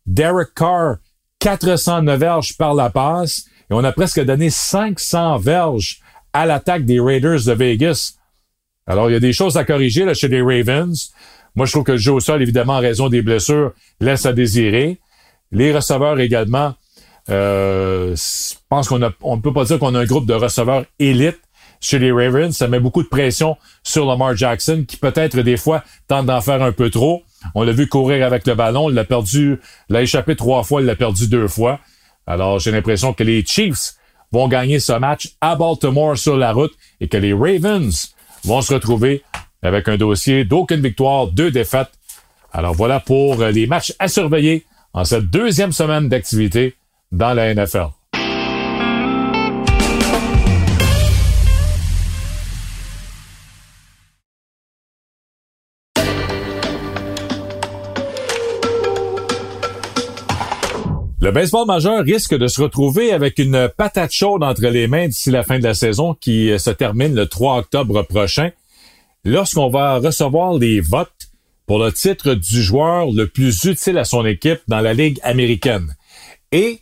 Derek 0.07 0.55
Carr, 0.55 0.97
409 1.38 2.19
verges 2.19 2.57
par 2.57 2.75
la 2.75 2.90
passe. 2.90 3.47
Et 3.71 3.75
on 3.75 3.85
a 3.85 3.93
presque 3.93 4.21
donné 4.25 4.50
500 4.50 5.39
verges 5.39 6.00
à 6.33 6.47
l'attaque 6.47 6.85
des 6.85 7.00
Raiders 7.00 7.45
de 7.45 7.52
Vegas. 7.52 8.15
Alors, 8.87 9.11
il 9.11 9.15
y 9.15 9.17
a 9.17 9.21
des 9.21 9.33
choses 9.33 9.57
à 9.57 9.65
corriger 9.65 10.05
là, 10.05 10.15
chez 10.15 10.29
les 10.29 10.41
Ravens. 10.41 11.13
Moi, 11.55 11.67
je 11.67 11.73
trouve 11.73 11.85
que 11.85 11.93
le 11.93 11.99
jeu 11.99 12.21
sol, 12.21 12.43
évidemment, 12.43 12.75
en 12.75 12.81
raison 12.81 13.09
des 13.09 13.23
blessures, 13.23 13.73
laisse 14.00 14.26
à 14.26 14.33
désirer. 14.33 15.00
Les 15.50 15.75
receveurs 15.75 16.21
également. 16.21 16.75
Euh, 17.29 18.15
je 18.15 18.55
pense 18.69 18.89
qu'on 18.89 18.99
ne 18.99 19.41
peut 19.41 19.52
pas 19.52 19.65
dire 19.65 19.79
qu'on 19.79 19.95
a 19.95 20.00
un 20.00 20.05
groupe 20.05 20.26
de 20.26 20.35
receveurs 20.35 20.85
élite 20.99 21.41
chez 21.81 21.99
les 21.99 22.13
Ravens. 22.13 22.55
Ça 22.55 22.69
met 22.69 22.79
beaucoup 22.79 23.02
de 23.02 23.09
pression 23.09 23.57
sur 23.83 24.07
Lamar 24.07 24.37
Jackson, 24.37 24.85
qui 24.87 24.97
peut-être 24.97 25.41
des 25.41 25.57
fois 25.57 25.83
tente 26.07 26.26
d'en 26.26 26.41
faire 26.41 26.63
un 26.63 26.73
peu 26.73 26.91
trop. 26.91 27.23
On 27.55 27.63
l'a 27.63 27.73
vu 27.73 27.89
courir 27.89 28.25
avec 28.25 28.47
le 28.47 28.55
ballon, 28.55 28.91
il 28.91 28.95
l'a 28.95 29.05
perdu, 29.05 29.59
l'a 29.89 30.02
échappé 30.02 30.37
trois 30.37 30.63
fois, 30.63 30.81
il 30.81 30.87
l'a 30.87 30.97
perdu 30.97 31.29
deux 31.29 31.49
fois. 31.49 31.81
Alors, 32.26 32.58
j'ai 32.58 32.71
l'impression 32.71 33.12
que 33.12 33.23
les 33.23 33.45
Chiefs 33.45 33.95
vont 34.32 34.49
gagner 34.49 34.80
ce 34.80 34.93
match 34.93 35.36
à 35.41 35.54
Baltimore 35.54 36.19
sur 36.19 36.36
la 36.36 36.52
route 36.52 36.75
et 37.00 37.08
que 37.08 37.17
les 37.17 37.32
Ravens 37.32 38.15
vont 38.45 38.60
se 38.60 38.75
retrouver 38.75 39.23
avec 39.62 39.89
un 39.89 39.97
dossier 39.97 40.45
d'aucune 40.45 40.80
victoire, 40.80 41.28
deux 41.28 41.50
défaites. 41.50 41.91
Alors 42.52 42.75
voilà 42.75 43.00
pour 43.00 43.43
les 43.45 43.67
matchs 43.67 43.95
à 43.99 44.08
surveiller 44.08 44.67
en 44.93 45.04
cette 45.04 45.26
deuxième 45.30 45.73
semaine 45.73 46.08
d'activité 46.08 46.75
dans 47.12 47.34
la 47.34 47.54
NFL. 47.54 47.96
Le 61.26 61.32
baseball 61.32 61.67
majeur 61.67 62.04
risque 62.04 62.36
de 62.36 62.47
se 62.47 62.62
retrouver 62.62 63.12
avec 63.12 63.41
une 63.41 63.69
patate 63.76 64.12
chaude 64.12 64.45
entre 64.45 64.65
les 64.69 64.86
mains 64.86 65.08
d'ici 65.08 65.32
la 65.32 65.43
fin 65.43 65.58
de 65.58 65.65
la 65.65 65.75
saison 65.75 66.15
qui 66.15 66.56
se 66.56 66.71
termine 66.71 67.17
le 67.17 67.26
3 67.26 67.58
octobre 67.58 68.04
prochain, 68.04 68.52
lorsqu'on 69.25 69.69
va 69.69 69.99
recevoir 69.99 70.54
les 70.54 70.78
votes 70.78 71.32
pour 71.67 71.80
le 71.80 71.91
titre 71.91 72.34
du 72.34 72.62
joueur 72.62 73.10
le 73.10 73.26
plus 73.26 73.65
utile 73.65 73.99
à 73.99 74.04
son 74.04 74.25
équipe 74.25 74.60
dans 74.69 74.78
la 74.78 74.95
Ligue 74.95 75.19
américaine. 75.25 75.97
Et, 76.52 76.78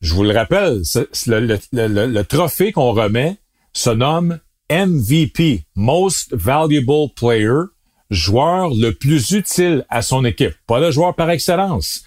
je 0.00 0.14
vous 0.14 0.22
le 0.22 0.32
rappelle, 0.32 0.80
le, 1.26 2.22
trophée 2.22 2.72
qu'on 2.72 2.92
remet 2.92 3.36
se 3.74 3.90
nomme 3.90 4.40
MVP, 4.70 5.64
Most 5.74 6.32
Valuable 6.32 7.12
Player, 7.14 7.64
joueur 8.08 8.70
le 8.70 8.92
plus 8.92 9.32
utile 9.32 9.84
à 9.90 10.00
son 10.00 10.24
équipe, 10.24 10.54
pas 10.66 10.80
le 10.80 10.90
joueur 10.90 11.14
par 11.14 11.28
excellence. 11.28 12.06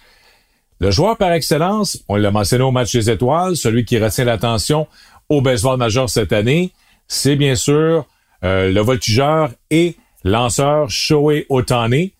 Le 0.80 0.92
joueur 0.92 1.18
par 1.18 1.32
excellence, 1.32 2.04
on 2.08 2.16
l'a 2.16 2.30
mentionné 2.30 2.63
au 2.63 2.72
match 2.72 2.92
des 2.92 3.10
étoiles, 3.10 3.56
celui 3.56 3.84
qui 3.84 3.98
retient 3.98 4.26
l'attention 4.26 4.88
au 5.28 5.42
baseball 5.42 5.78
majeur 5.78 6.10
cette 6.10 6.32
année, 6.32 6.72
c'est 7.08 7.36
bien 7.36 7.56
sûr 7.56 8.06
euh, 8.44 8.72
le 8.72 8.82
voltigeur 8.82 9.50
et 9.72 9.96
lanceur 10.24 10.90
Shohei 10.90 11.46
Otani. 11.50 12.13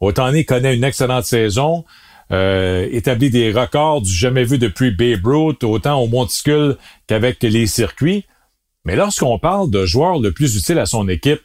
Otani 0.00 0.44
connaît 0.44 0.74
une 0.74 0.84
excellente 0.84 1.24
saison, 1.24 1.84
euh, 2.32 2.86
établit 2.90 3.30
des 3.30 3.50
records 3.50 4.02
du 4.02 4.12
jamais 4.12 4.44
vu 4.44 4.58
depuis 4.58 4.90
Babe 4.90 5.24
Ruth, 5.24 5.64
autant 5.64 6.00
au 6.00 6.06
monticule 6.06 6.76
qu'avec 7.06 7.42
les 7.42 7.66
circuits. 7.66 8.26
Mais 8.84 8.96
lorsqu'on 8.96 9.38
parle 9.38 9.70
de 9.70 9.86
joueur 9.86 10.18
le 10.18 10.32
plus 10.32 10.56
utile 10.56 10.78
à 10.78 10.86
son 10.86 11.08
équipe, 11.08 11.42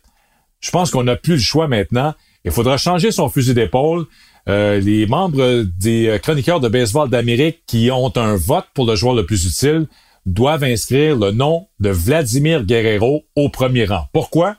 je 0.59 0.71
pense 0.71 0.91
qu'on 0.91 1.03
n'a 1.03 1.15
plus 1.15 1.33
le 1.33 1.39
choix 1.39 1.67
maintenant. 1.67 2.13
Il 2.43 2.51
faudra 2.51 2.77
changer 2.77 3.11
son 3.11 3.29
fusil 3.29 3.53
d'épaule 3.53 4.05
euh, 4.47 4.79
les 4.79 5.05
membres 5.07 5.63
des 5.77 6.07
euh, 6.07 6.17
chroniqueurs 6.19 6.59
de 6.59 6.69
baseball 6.69 7.09
d'Amérique 7.09 7.63
qui 7.67 7.91
ont 7.91 8.15
un 8.15 8.35
vote 8.35 8.65
pour 8.73 8.85
le 8.85 8.95
joueur 8.95 9.13
le 9.13 9.25
plus 9.25 9.45
utile 9.45 9.87
doivent 10.25 10.63
inscrire 10.63 11.17
le 11.17 11.31
nom 11.31 11.67
de 11.79 11.89
Vladimir 11.89 12.63
Guerrero 12.63 13.25
au 13.35 13.49
premier 13.49 13.85
rang. 13.85 14.05
Pourquoi? 14.13 14.55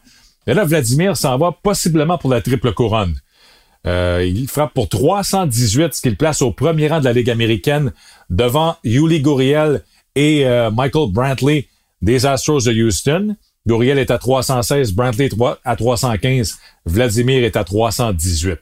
Et 0.47 0.55
là, 0.55 0.65
Vladimir 0.65 1.17
s'en 1.17 1.37
va 1.39 1.53
possiblement 1.53 2.19
pour 2.19 2.31
la 2.31 2.41
triple 2.41 2.73
couronne. 2.73 3.15
Euh, 3.87 4.25
il 4.27 4.49
frappe 4.49 4.75
pour 4.75 4.89
318, 4.89 5.95
ce 5.95 6.03
qu'il 6.03 6.17
place 6.17 6.43
au 6.43 6.53
premier 6.53 6.89
rang 6.89 7.01
de 7.01 7.05
la 7.05 7.13
Ligue 7.13 7.31
américaine 7.31 7.93
devant 8.29 8.77
Yuli 8.85 9.21
Gurriel 9.21 9.83
et 10.15 10.45
Michael 10.73 11.13
Brantley 11.13 11.69
des 12.03 12.27
Astros 12.27 12.65
de 12.65 12.73
Houston. 12.73 13.37
Gurriel 13.69 13.99
est 13.99 14.11
à 14.11 14.17
316, 14.17 14.93
Brantley 14.95 15.29
à 15.63 15.77
315, 15.77 16.59
Vladimir 16.87 17.45
est 17.45 17.55
à 17.55 17.65
318. 17.65 18.59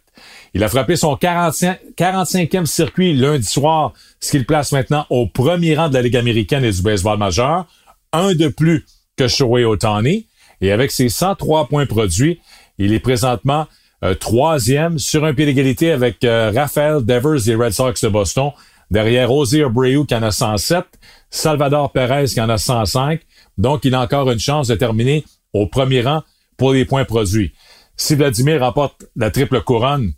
Il 0.53 0.65
a 0.65 0.69
frappé 0.69 0.97
son 0.97 1.17
45, 1.17 1.79
e 1.97 2.65
circuit 2.65 3.15
lundi 3.15 3.47
soir, 3.47 3.93
ce 4.21 4.33
qui 4.33 4.43
place 4.43 4.73
maintenant 4.73 5.07
au 5.09 5.29
premier 5.29 5.77
rang 5.77 5.89
de 5.89 5.95
la 5.95 6.03
Ligue 6.03 6.17
américaine 6.17 6.65
et 6.65 6.73
du 6.73 6.83
baseball 6.83 7.19
majeur, 7.19 7.67
un 8.13 8.35
de 8.35 8.49
plus 8.49 8.85
que 9.17 9.29
Shohei 9.29 9.65
Otani. 9.65 10.27
Et 10.61 10.73
avec 10.73 10.91
ses 10.91 11.09
103 11.09 11.69
points 11.69 11.87
produits, 11.87 12.41
il 12.79 12.93
est 12.93 12.99
présentement 12.99 13.67
euh, 14.03 14.15
troisième 14.15 14.99
sur 14.99 15.25
un 15.25 15.35
pied 15.35 15.47
d'égalité 15.47 15.93
avec 15.93 16.25
euh, 16.25 16.51
Rafael 16.53 17.05
Devers 17.05 17.45
des 17.45 17.55
Red 17.55 17.73
Sox 17.73 17.95
de 18.03 18.09
Boston, 18.09 18.51
derrière 18.91 19.31
Ozzy 19.31 19.63
Abreu 19.63 20.05
qui 20.05 20.15
en 20.15 20.23
a 20.23 20.33
107, 20.33 20.85
Salvador 21.31 21.93
Perez 21.93 22.25
qui 22.27 22.41
en 22.41 22.49
a 22.49 22.59
105. 22.59 23.21
Donc, 23.59 23.85
il 23.85 23.95
a 23.95 24.01
encore 24.01 24.31
une 24.31 24.39
chance 24.39 24.69
de 24.69 24.75
terminer 24.75 25.25
au 25.53 25.67
premier 25.67 26.03
rang 26.03 26.23
pour 26.57 26.73
les 26.73 26.85
points 26.85 27.05
produits. 27.05 27.53
Si 27.97 28.15
Vladimir 28.15 28.61
remporte 28.61 29.07
la 29.17 29.31
triple 29.31 29.63
couronne, 29.63 30.13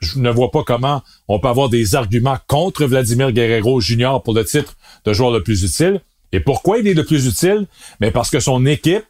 je 0.00 0.18
ne 0.18 0.30
vois 0.30 0.50
pas 0.50 0.62
comment 0.64 1.02
on 1.28 1.38
peut 1.40 1.48
avoir 1.48 1.68
des 1.68 1.94
arguments 1.94 2.38
contre 2.46 2.84
Vladimir 2.84 3.32
Guerrero 3.32 3.80
Jr. 3.80 4.18
pour 4.22 4.34
le 4.34 4.44
titre 4.44 4.76
de 5.04 5.12
joueur 5.12 5.32
le 5.32 5.42
plus 5.42 5.62
utile. 5.62 6.00
Et 6.32 6.40
pourquoi 6.40 6.78
il 6.78 6.88
est 6.88 6.94
le 6.94 7.04
plus 7.04 7.26
utile? 7.26 7.66
Mais 8.00 8.10
parce 8.10 8.30
que 8.30 8.40
son 8.40 8.66
équipe 8.66 9.04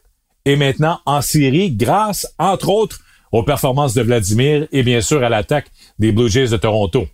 est 0.45 0.55
maintenant 0.55 1.01
en 1.05 1.21
série 1.21 1.71
grâce, 1.71 2.27
entre 2.37 2.69
autres, 2.69 2.99
aux 3.31 3.43
performances 3.43 3.93
de 3.93 4.01
Vladimir 4.01 4.67
et 4.71 4.83
bien 4.83 5.01
sûr 5.01 5.23
à 5.23 5.29
l'attaque 5.29 5.71
des 5.99 6.11
Blue 6.11 6.29
Jays 6.29 6.49
de 6.49 6.57
Toronto. 6.57 7.07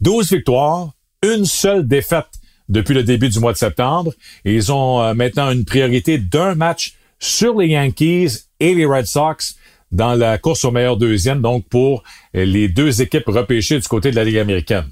12 0.00 0.32
victoires, 0.32 0.92
une 1.22 1.44
seule 1.44 1.86
défaite 1.86 2.28
depuis 2.68 2.94
le 2.94 3.02
début 3.02 3.28
du 3.28 3.38
mois 3.40 3.52
de 3.52 3.58
septembre. 3.58 4.12
Ils 4.44 4.72
ont 4.72 5.02
euh, 5.02 5.14
maintenant 5.14 5.50
une 5.50 5.64
priorité 5.64 6.18
d'un 6.18 6.54
match 6.54 6.94
sur 7.18 7.58
les 7.58 7.68
Yankees 7.68 8.46
et 8.60 8.74
les 8.74 8.86
Red 8.86 9.06
Sox 9.06 9.56
dans 9.92 10.14
la 10.14 10.38
course 10.38 10.64
au 10.64 10.70
meilleur 10.70 10.96
deuxième, 10.96 11.40
donc 11.40 11.64
pour 11.68 12.02
les 12.34 12.68
deux 12.68 13.00
équipes 13.00 13.28
repêchées 13.28 13.78
du 13.78 13.86
côté 13.86 14.10
de 14.10 14.16
la 14.16 14.24
Ligue 14.24 14.38
américaine. 14.38 14.90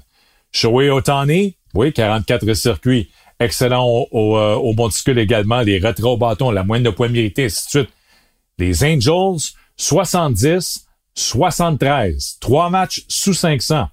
Shohei 0.51 0.89
Otani, 0.89 1.57
oui, 1.73 1.91
44 1.91 2.53
circuits, 2.53 3.09
excellent 3.39 3.85
au, 3.85 4.07
au, 4.11 4.37
euh, 4.37 4.55
au 4.55 4.73
monticule 4.73 5.19
également, 5.19 5.61
les 5.61 5.77
retraits 5.79 6.05
au 6.05 6.17
bâton, 6.17 6.49
la 6.51 6.63
moyenne 6.63 6.85
de 6.85 6.89
points 6.89 7.09
mérités, 7.09 7.45
ainsi 7.45 7.65
de 7.65 7.69
suite. 7.69 7.89
Les 8.57 8.83
Angels, 8.83 9.51
70, 9.75 10.87
73, 11.13 12.37
trois 12.39 12.69
matchs 12.69 13.03
sous 13.09 13.33
500. 13.33 13.89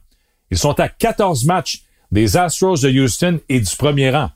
Ils 0.52 0.58
sont 0.58 0.78
à 0.78 0.88
14 0.88 1.44
matchs 1.46 1.82
des 2.12 2.36
Astros 2.36 2.82
de 2.82 2.90
Houston 2.90 3.40
et 3.48 3.60
du 3.60 3.76
premier 3.76 4.10
rang. 4.10 4.30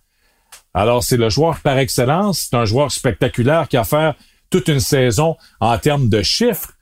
Alors, 0.75 1.05
c'est 1.05 1.17
le 1.17 1.29
joueur 1.29 1.61
par 1.61 1.79
excellence. 1.79 2.49
C'est 2.51 2.57
un 2.57 2.65
joueur 2.65 2.91
spectaculaire 2.91 3.69
qui 3.69 3.77
a 3.77 3.85
fait 3.85 4.15
toute 4.51 4.69
une 4.69 4.81
saison 4.81 5.37
en 5.61 5.79
termes 5.79 6.09
de 6.09 6.23
chiffres, 6.23 6.73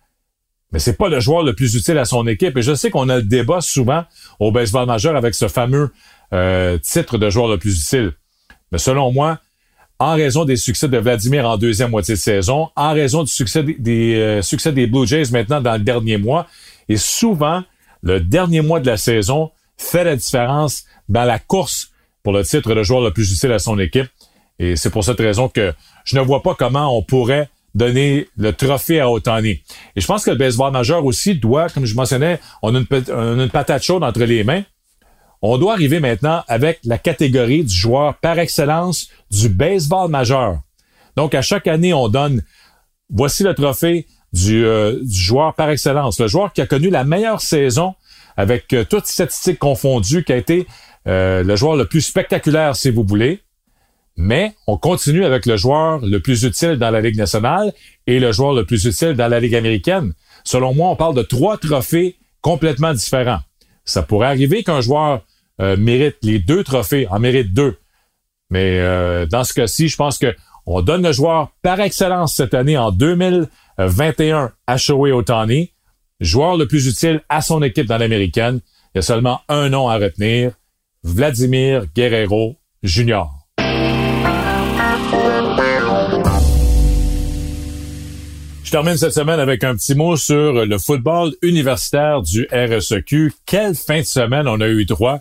mais 0.73 0.79
c'est 0.79 0.97
pas 0.97 1.09
le 1.09 1.21
joueur 1.21 1.43
le 1.43 1.55
plus 1.55 1.75
utile 1.75 1.99
à 1.99 2.05
son 2.05 2.27
équipe. 2.27 2.57
Et 2.57 2.63
je 2.63 2.75
sais 2.75 2.91
qu'on 2.91 3.09
a 3.09 3.17
le 3.17 3.23
débat 3.23 3.61
souvent 3.61 4.05
au 4.41 4.51
baseball 4.51 4.87
majeur 4.87 5.17
avec 5.17 5.35
ce 5.35 5.49
fameux 5.49 5.93
euh, 6.33 6.79
titre 6.79 7.19
de 7.19 7.31
joueur 7.31 7.49
le 7.49 7.59
plus 7.59 7.81
utile. 7.81 8.13
Mais 8.73 8.79
selon 8.79 9.13
moi, 9.13 9.39
en 9.99 10.15
raison 10.15 10.45
des 10.45 10.57
succès 10.57 10.89
de 10.89 10.99
Vladimir 10.99 11.49
en 11.49 11.57
deuxième 11.57 11.91
moitié 11.91 12.15
de 12.15 12.21
saison, 12.21 12.71
en 12.75 12.93
raison 12.93 13.23
du 13.23 13.31
succès 13.31 13.63
des, 13.63 14.17
euh, 14.17 14.43
succès 14.43 14.73
des 14.73 14.87
Blue 14.87 15.07
Jays 15.07 15.31
maintenant 15.31 15.61
dans 15.61 15.75
le 15.75 15.85
dernier 15.85 16.19
mois, 16.19 16.49
et 16.89 16.97
souvent, 16.97 17.63
le 18.03 18.21
dernier 18.21 18.61
mois 18.61 18.81
de 18.81 18.87
la 18.87 18.97
saison 18.97 19.51
fait 19.77 20.05
la 20.05 20.17
différence 20.17 20.85
dans 21.09 21.25
la 21.25 21.39
course 21.39 21.91
pour 22.23 22.33
le 22.33 22.45
titre 22.45 22.75
de 22.75 22.83
joueur 22.83 23.03
le 23.03 23.13
plus 23.13 23.33
utile 23.33 23.53
à 23.53 23.59
son 23.59 23.79
équipe. 23.79 24.09
Et 24.59 24.77
c'est 24.77 24.91
pour 24.91 25.05
cette 25.05 25.19
raison 25.19 25.49
que 25.49 25.75
je 26.05 26.17
ne 26.17 26.23
vois 26.23 26.43
pas 26.43 26.55
comment 26.55 26.97
on 26.97 27.03
pourrait 27.03 27.49
donner 27.75 28.29
le 28.37 28.53
trophée 28.53 29.01
à 29.01 29.11
Otani. 29.11 29.61
Et 29.97 30.01
je 30.01 30.07
pense 30.07 30.25
que 30.25 30.31
le 30.31 30.37
baseball 30.37 30.73
majeur 30.73 31.05
aussi 31.05 31.35
doit, 31.35 31.69
comme 31.69 31.85
je 31.85 31.95
mentionnais, 31.95 32.39
on 32.63 32.75
a 32.75 32.79
une, 32.79 33.51
patate 33.51 33.83
chaude 33.83 34.05
entre 34.05 34.21
les 34.21 34.45
mains. 34.45 34.63
On 35.43 35.59
doit 35.59 35.75
arriver 35.75 36.01
maintenant 36.01 36.43
avec 36.49 36.79
la 36.85 36.99
catégorie 36.99 37.65
du 37.65 37.75
joueur 37.75 38.15
par 38.15 38.39
excellence 38.39 39.09
du 39.31 39.49
baseball 39.49 40.09
majeur. 40.09 40.61
Donc, 41.17 41.35
à 41.35 41.43
chaque 41.43 41.67
année, 41.67 41.93
on 41.93 42.09
donne, 42.09 42.43
voici 43.11 43.43
le 43.43 43.55
trophée 43.55 44.07
du, 44.33 44.65
euh, 44.65 44.99
du 45.03 45.21
joueur 45.21 45.55
par 45.55 45.69
excellence, 45.69 46.19
le 46.21 46.29
joueur 46.29 46.53
qui 46.53 46.61
a 46.61 46.67
connu 46.67 46.91
la 46.91 47.05
meilleure 47.05 47.41
saison 47.41 47.95
avec 48.37 48.73
euh, 48.73 48.85
toutes 48.89 49.07
statistiques 49.07 49.59
confondues, 49.59 50.25
qui 50.25 50.33
a 50.33 50.37
été 50.37 50.67
euh, 51.07 51.43
le 51.43 51.57
joueur 51.57 51.77
le 51.77 51.87
plus 51.87 52.01
spectaculaire, 52.01 52.77
si 52.77 52.91
vous 52.91 53.05
voulez. 53.05 53.41
Mais 54.17 54.55
on 54.67 54.77
continue 54.77 55.25
avec 55.25 55.45
le 55.47 55.57
joueur 55.57 55.99
le 56.01 56.21
plus 56.21 56.45
utile 56.45 56.77
dans 56.77 56.91
la 56.91 57.01
Ligue 57.01 57.17
nationale 57.17 57.73
et 58.07 58.21
le 58.21 58.31
joueur 58.33 58.53
le 58.53 58.65
plus 58.65 58.85
utile 58.85 59.15
dans 59.15 59.29
la 59.29 59.41
Ligue 59.41 59.57
américaine. 59.57 60.13
Selon 60.45 60.75
moi, 60.75 60.91
on 60.91 60.97
parle 60.97 61.15
de 61.15 61.23
trois 61.23 61.59
trophées 61.59 62.17
complètement 62.41 62.93
différents. 62.93 63.41
Ça 63.85 64.03
pourrait 64.03 64.29
arriver 64.29 64.63
qu'un 64.63 64.81
joueur 64.81 65.23
euh, 65.61 65.77
mérite 65.77 66.17
les 66.23 66.39
deux 66.39 66.63
trophées, 66.63 67.07
en 67.09 67.19
mérite 67.19 67.53
deux. 67.53 67.79
Mais 68.51 68.79
euh, 68.79 69.27
dans 69.27 69.45
ce 69.45 69.53
cas-ci, 69.53 69.89
je 69.89 69.97
pense 69.97 70.19
que 70.19 70.35
on 70.67 70.81
donne 70.81 71.03
le 71.03 71.13
joueur 71.13 71.51
par 71.63 71.81
excellence 71.81 72.35
cette 72.35 72.55
année 72.55 72.79
en 72.79 72.91
2021 72.91 74.53
à 74.67 74.77
Shohei 74.77 75.13
Otani, 75.13 75.73
joueur 76.21 76.57
le 76.57 76.67
plus 76.67 76.87
utile 76.87 77.23
à 77.29 77.41
son 77.41 77.63
équipe 77.63 77.87
dans 77.87 77.99
l'américaine. 77.99 78.61
Il 78.95 78.99
y 78.99 79.01
a 79.01 79.03
seulement 79.03 79.41
un 79.49 79.69
nom 79.69 79.89
à 79.89 79.99
retenir, 79.99 80.53
Vladimir 81.03 81.87
Guerrero 81.95 82.57
Jr. 82.83 83.25
Je 88.65 88.71
termine 88.71 88.97
cette 88.97 89.13
semaine 89.13 89.39
avec 89.41 89.63
un 89.63 89.77
petit 89.77 89.95
mot 89.95 90.17
sur 90.17 90.65
le 90.65 90.79
football 90.79 91.33
universitaire 91.43 92.23
du 92.23 92.49
RSEQ. 92.51 93.33
Quelle 93.47 93.75
fin 93.75 94.01
de 94.01 94.07
semaine 94.07 94.49
on 94.49 94.61
a 94.61 94.67
eu 94.67 94.85
droit 94.85 95.21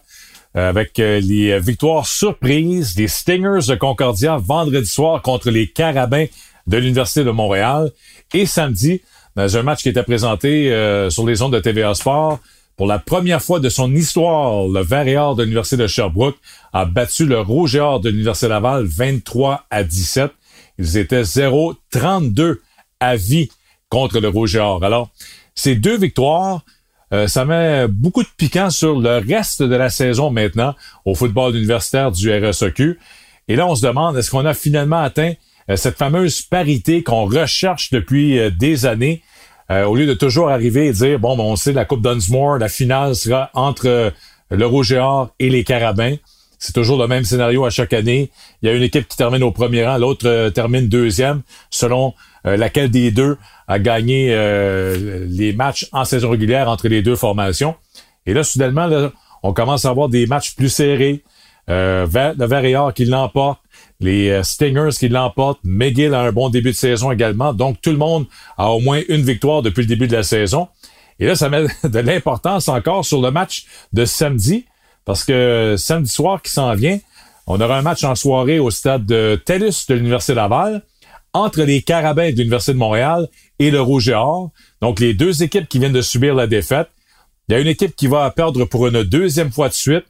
euh, 0.55 0.69
avec 0.69 0.99
euh, 0.99 1.19
les 1.19 1.59
victoires 1.59 2.07
surprises 2.07 2.95
des 2.95 3.07
Stingers 3.07 3.67
de 3.67 3.75
Concordia 3.75 4.37
vendredi 4.37 4.87
soir 4.87 5.21
contre 5.21 5.49
les 5.49 5.67
Carabins 5.67 6.25
de 6.67 6.77
l'Université 6.77 7.23
de 7.23 7.31
Montréal 7.31 7.91
et 8.33 8.45
samedi 8.45 9.01
dans 9.35 9.57
un 9.57 9.63
match 9.63 9.81
qui 9.81 9.89
était 9.89 10.03
présenté 10.03 10.71
euh, 10.71 11.09
sur 11.09 11.25
les 11.25 11.41
ondes 11.41 11.53
de 11.53 11.59
TVA 11.59 11.93
Sport. 11.93 12.39
Pour 12.75 12.87
la 12.87 12.99
première 12.99 13.41
fois 13.41 13.59
de 13.59 13.69
son 13.69 13.93
histoire, 13.93 14.67
le 14.67 14.81
Vert 14.81 15.35
de 15.35 15.43
l'Université 15.43 15.77
de 15.77 15.87
Sherbrooke 15.87 16.37
a 16.73 16.85
battu 16.85 17.25
le 17.25 17.39
Rouge 17.39 17.75
et 17.75 17.79
Or 17.79 17.99
de 17.99 18.09
l'Université 18.09 18.47
Laval 18.47 18.85
23 18.85 19.65
à 19.69 19.83
17. 19.83 20.31
Ils 20.79 20.97
étaient 20.97 21.21
0-32 21.21 22.57
à 22.99 23.15
vie 23.15 23.49
contre 23.89 24.19
le 24.19 24.27
Rouge 24.27 24.55
Or. 24.55 24.83
Alors, 24.83 25.09
ces 25.53 25.75
deux 25.75 25.97
victoires, 25.97 26.61
euh, 27.13 27.27
ça 27.27 27.45
met 27.45 27.87
beaucoup 27.87 28.23
de 28.23 28.29
piquant 28.37 28.71
sur 28.71 28.99
le 28.99 29.17
reste 29.17 29.61
de 29.61 29.75
la 29.75 29.91
saison 29.91 30.31
maintenant 30.31 30.73
au 31.05 31.13
football 31.13 31.55
universitaire 31.55 32.11
du 32.11 32.31
RSEQ. 32.33 32.99
Et 33.47 33.55
là, 33.55 33.67
on 33.67 33.75
se 33.75 33.85
demande, 33.85 34.17
est-ce 34.17 34.31
qu'on 34.31 34.45
a 34.45 34.55
finalement 34.55 35.01
atteint 35.01 35.33
cette 35.75 35.97
fameuse 35.97 36.41
parité 36.41 37.03
qu'on 37.03 37.25
recherche 37.25 37.91
depuis 37.91 38.39
euh, 38.39 38.49
des 38.49 38.85
années, 38.85 39.21
au 39.69 39.95
lieu 39.95 40.05
de 40.05 40.13
toujours 40.13 40.49
arriver 40.49 40.85
et 40.87 40.91
dire, 40.91 41.17
bon, 41.17 41.35
ben, 41.35 41.43
on 41.43 41.55
sait, 41.55 41.73
la 41.73 41.83
Coupe 41.83 42.03
Dunsmore, 42.03 42.59
la 42.59 42.69
finale 42.69 43.15
sera 43.15 43.49
entre 43.55 44.13
le 44.51 44.65
Rouge 44.67 44.91
et 44.91 45.01
et 45.39 45.49
les 45.49 45.63
Carabins. 45.63 46.15
C'est 46.59 46.73
toujours 46.73 46.99
le 47.01 47.07
même 47.07 47.23
scénario 47.23 47.65
à 47.65 47.71
chaque 47.71 47.91
année. 47.93 48.29
Il 48.61 48.69
y 48.69 48.71
a 48.71 48.75
une 48.75 48.83
équipe 48.83 49.07
qui 49.07 49.17
termine 49.17 49.41
au 49.41 49.49
premier 49.49 49.83
rang, 49.83 49.97
l'autre 49.97 50.49
termine 50.49 50.87
deuxième, 50.87 51.41
selon 51.71 52.13
laquelle 52.43 52.91
des 52.91 53.09
deux 53.09 53.37
a 53.67 53.79
gagné 53.79 54.29
euh, 54.31 55.25
les 55.29 55.53
matchs 55.53 55.87
en 55.91 56.05
saison 56.05 56.29
régulière 56.29 56.69
entre 56.69 56.87
les 56.87 57.01
deux 57.01 57.15
formations. 57.15 57.75
Et 58.25 58.33
là, 58.33 58.43
soudainement, 58.43 58.89
on 59.41 59.53
commence 59.53 59.85
à 59.85 59.89
avoir 59.89 60.09
des 60.09 60.25
matchs 60.27 60.55
plus 60.55 60.69
serrés. 60.69 61.23
Euh, 61.69 62.05
le 62.37 62.45
Verriard 62.45 62.93
qui 62.93 63.05
l'emporte, 63.05 63.59
les 63.99 64.29
euh, 64.29 64.43
Stingers 64.43 64.97
qui 64.97 65.07
l'emportent, 65.07 65.59
McGill 65.63 66.13
a 66.13 66.21
un 66.21 66.31
bon 66.31 66.49
début 66.49 66.71
de 66.71 66.75
saison 66.75 67.11
également. 67.11 67.53
Donc, 67.53 67.81
tout 67.81 67.91
le 67.91 67.97
monde 67.97 68.25
a 68.57 68.69
au 68.71 68.79
moins 68.79 69.01
une 69.07 69.21
victoire 69.21 69.61
depuis 69.61 69.81
le 69.81 69.87
début 69.87 70.07
de 70.07 70.15
la 70.15 70.23
saison. 70.23 70.67
Et 71.19 71.25
là, 71.25 71.35
ça 71.35 71.49
met 71.49 71.65
de 71.83 71.99
l'importance 71.99 72.67
encore 72.67 73.05
sur 73.05 73.21
le 73.21 73.31
match 73.31 73.65
de 73.93 74.03
samedi, 74.05 74.65
parce 75.05 75.23
que 75.23 75.75
samedi 75.77 76.09
soir 76.09 76.41
qui 76.41 76.51
s'en 76.51 76.73
vient, 76.75 76.99
on 77.47 77.59
aura 77.59 77.77
un 77.77 77.81
match 77.81 78.03
en 78.03 78.15
soirée 78.15 78.59
au 78.59 78.69
stade 78.69 79.05
de 79.05 79.41
TELUS 79.45 79.85
de 79.87 79.95
l'Université 79.95 80.33
Laval 80.33 80.81
entre 81.33 81.63
les 81.63 81.81
Carabins 81.81 82.31
de 82.31 82.37
l'Université 82.37 82.73
de 82.73 82.77
Montréal 82.77 83.27
et 83.59 83.71
le 83.71 83.81
Rouge 83.81 84.09
et. 84.09 84.51
Donc, 84.81 84.99
les 84.99 85.13
deux 85.13 85.43
équipes 85.43 85.67
qui 85.67 85.79
viennent 85.79 85.93
de 85.93 86.01
subir 86.01 86.35
la 86.35 86.47
défaite. 86.47 86.89
Il 87.47 87.53
y 87.53 87.55
a 87.55 87.59
une 87.59 87.67
équipe 87.67 87.95
qui 87.95 88.07
va 88.07 88.29
perdre 88.31 88.63
pour 88.65 88.87
une 88.87 89.03
deuxième 89.03 89.51
fois 89.51 89.67
de 89.67 89.73
suite. 89.73 90.05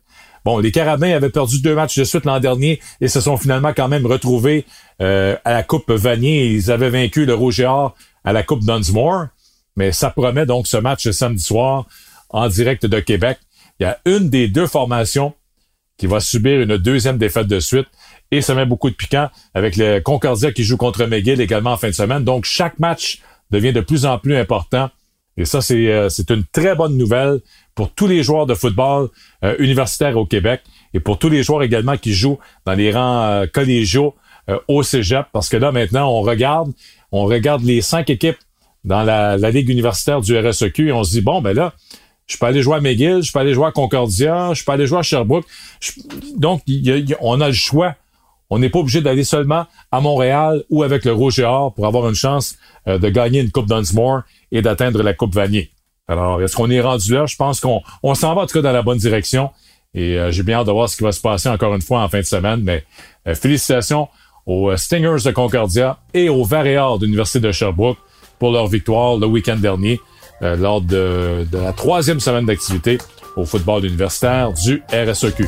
Bon, 0.46 0.60
les 0.60 0.72
Carabins 0.72 1.12
avaient 1.12 1.30
perdu 1.30 1.62
deux 1.62 1.76
matchs 1.76 1.98
de 1.98 2.04
suite 2.04 2.26
l'an 2.26 2.40
dernier 2.40 2.80
et 3.00 3.08
se 3.08 3.22
sont 3.22 3.38
finalement 3.38 3.74
quand 3.74 3.88
même 3.88 4.06
retrouvés 4.06 4.66
euh, 5.02 5.38
à 5.46 5.54
la 5.54 5.64
Coupe 5.64 5.90
Vanier. 5.92 6.48
Ils 6.48 6.72
avaient 6.72 6.90
vaincu 6.90 7.26
le 7.26 7.34
Rouge 7.34 7.62
et 7.62 7.66
à 7.66 8.34
la 8.34 8.44
Coupe 8.44 8.64
Dunsmore. 8.64 9.28
Mais 9.76 9.92
ça 9.92 10.10
promet 10.10 10.46
donc 10.46 10.68
ce 10.68 10.78
match 10.78 11.10
samedi 11.12 11.44
soir 11.44 11.86
en 12.30 12.48
direct 12.48 12.86
de 12.86 13.00
Québec. 13.00 13.40
Il 13.80 13.84
y 13.84 13.86
a 13.86 14.00
une 14.06 14.30
des 14.30 14.48
deux 14.48 14.68
formations 14.68 15.34
qui 15.98 16.08
va 16.08 16.20
subir 16.20 16.62
une 16.62 16.78
deuxième 16.78 17.18
défaite 17.18 17.48
de 17.48 17.60
suite 17.60 17.88
et 18.32 18.42
ça 18.42 18.56
met 18.56 18.66
beaucoup 18.66 18.90
de 18.90 18.96
piquant 18.96 19.30
avec 19.54 19.76
le 19.78 20.00
Concordia 20.00 20.52
qui 20.52 20.64
joue 20.64 20.78
contre 20.78 21.06
McGill 21.06 21.40
également 21.40 21.74
en 21.74 21.78
fin 21.78 21.90
de 21.90 21.94
semaine. 21.94 22.24
Donc, 22.24 22.46
chaque 22.46 22.80
match 22.80 23.22
devient 23.52 23.74
de 23.74 23.82
plus 23.82 24.06
en 24.06 24.18
plus 24.18 24.36
important. 24.36 24.90
Et 25.38 25.46
ça, 25.46 25.62
c'est 25.62 25.88
euh, 25.88 26.10
une 26.30 26.44
très 26.52 26.76
bonne 26.76 26.98
nouvelle 26.98 27.40
pour 27.76 27.92
tous 27.92 28.08
les 28.08 28.24
joueurs 28.24 28.46
de 28.46 28.54
football 28.54 29.10
euh, 29.44 29.56
universitaire 29.60 30.18
au 30.18 30.26
Québec 30.26 30.62
et 30.94 31.00
pour 31.00 31.18
tous 31.18 31.30
les 31.30 31.44
joueurs 31.44 31.64
également 31.64 31.98
qui 31.98 32.14
jouent 32.14 32.40
dans 32.66 32.74
les 32.74 32.92
rangs 32.92 33.24
euh, 33.24 33.46
collégiaux 33.48 34.16
au 34.68 34.84
Cégep. 34.84 35.28
Parce 35.32 35.48
que 35.48 35.56
là, 35.56 35.72
maintenant, 35.72 36.10
on 36.10 36.20
regarde, 36.20 36.74
on 37.14 37.24
regarde 37.24 37.64
les 37.64 37.82
cinq 37.82 38.10
équipes 38.10 38.36
dans 38.84 39.04
la, 39.04 39.38
Ligue 39.52 39.70
universitaire 39.70 40.22
du 40.22 40.38
RSEQ 40.38 40.90
et 40.90 40.92
on 40.92 41.04
se 41.04 41.12
dit, 41.12 41.22
bon, 41.22 41.42
ben 41.42 41.54
là, 41.54 41.74
je 42.28 42.38
peux 42.38 42.46
aller 42.46 42.62
jouer 42.62 42.78
à 42.78 42.82
McGill, 42.82 43.22
je 43.22 43.32
peux 43.32 43.40
aller 43.40 43.54
jouer 43.54 43.68
à 43.68 43.72
Concordia, 43.72 44.54
je 44.54 44.64
peux 44.64 44.72
aller 44.72 44.88
jouer 44.88 45.00
à 45.00 45.04
Sherbrooke. 45.04 45.46
donc, 46.38 46.62
on 47.22 47.42
a 47.42 47.48
le 47.48 47.54
choix 47.54 47.96
On 48.50 48.60
n'est 48.60 48.70
pas 48.70 48.80
obligé 48.80 49.02
d'aller 49.02 49.24
seulement 49.24 49.66
à 49.92 50.02
Montréal 50.02 50.64
ou 50.70 50.84
avec 50.84 51.06
le 51.06 51.14
Rouge 51.14 51.40
et 51.40 51.44
Or 51.44 51.74
pour 51.74 51.86
avoir 51.86 52.08
une 52.08 52.16
chance 52.16 52.58
euh, 52.88 52.98
de 52.98 53.10
gagner 53.10 53.40
une 53.40 53.52
Coupe 53.52 53.68
Dunsmore 53.68 54.24
et 54.52 54.62
d'atteindre 54.62 55.04
la 55.04 55.14
Coupe 55.14 55.36
Vanier. 55.36 55.73
Alors, 56.10 56.42
est-ce 56.42 56.56
qu'on 56.56 56.70
est 56.70 56.82
rendu 56.82 57.14
là? 57.14 57.26
Je 57.26 57.36
pense 57.38 57.62
qu'on 57.62 57.82
on, 58.02 58.14
s'en 58.14 58.36
va 58.36 58.42
en 58.42 58.46
tout 58.46 58.56
cas 58.56 58.62
dans 58.62 58.74
la 58.74 58.82
bonne 58.82 58.98
direction. 58.98 59.52
Et 59.96 60.18
euh, 60.18 60.32
j'ai 60.32 60.44
bien 60.44 60.60
hâte 60.60 60.68
de 60.68 60.72
voir 60.72 60.90
ce 60.90 60.98
qui 60.98 61.04
va 61.04 61.14
se 61.14 61.22
passer 61.22 61.48
encore 61.48 61.74
une 61.74 61.82
fois 61.82 62.02
en 62.02 62.10
fin 62.10 62.20
de 62.20 62.26
semaine. 62.26 62.62
Mais 62.62 62.84
euh, 63.28 63.36
félicitations 63.36 64.10
aux 64.46 64.76
Stingers 64.76 65.24
de 65.24 65.32
Concordia 65.32 66.00
et 66.14 66.28
aux 66.28 66.44
Varéors 66.44 67.00
de 67.00 67.06
l'Université 67.06 67.40
de 67.40 67.52
Sherbrooke 67.54 67.98
pour 68.38 68.52
leur 68.52 68.68
victoire 68.68 69.16
le 69.16 69.28
week-end 69.28 69.56
dernier 69.56 70.02
lors 70.42 70.82
de, 70.82 71.48
de 71.50 71.58
la 71.58 71.72
troisième 71.72 72.20
semaine 72.20 72.46
d'activité 72.46 72.98
au 73.38 73.46
football 73.46 73.86
universitaire 73.86 74.52
du 74.52 74.84
RSEQ. 74.92 75.48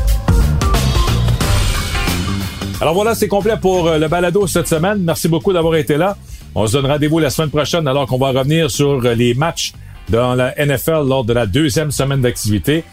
Alors 2.80 2.94
voilà, 2.94 3.14
c'est 3.14 3.28
complet 3.28 3.58
pour 3.60 3.90
le 3.90 4.08
balado 4.08 4.48
cette 4.48 4.70
semaine. 4.70 5.00
Merci 5.00 5.28
beaucoup 5.28 5.52
d'avoir 5.52 5.76
été 5.76 5.98
là. 5.98 6.16
On 6.54 6.66
se 6.66 6.74
donne 6.74 6.86
rendez-vous 6.86 7.20
la 7.20 7.30
semaine 7.30 7.50
prochaine 7.50 7.86
alors 7.90 8.08
qu'on 8.08 8.18
va 8.18 8.30
revenir 8.30 8.72
sur 8.72 9.02
les 9.02 9.34
matchs 9.34 9.74
dans 10.10 10.36
la 10.36 10.54
NFL 10.58 11.08
lors 11.08 11.24
de 11.24 11.34
la 11.34 11.46
deuxième 11.46 11.92
semaine 11.92 12.22
d'activité. 12.22 12.84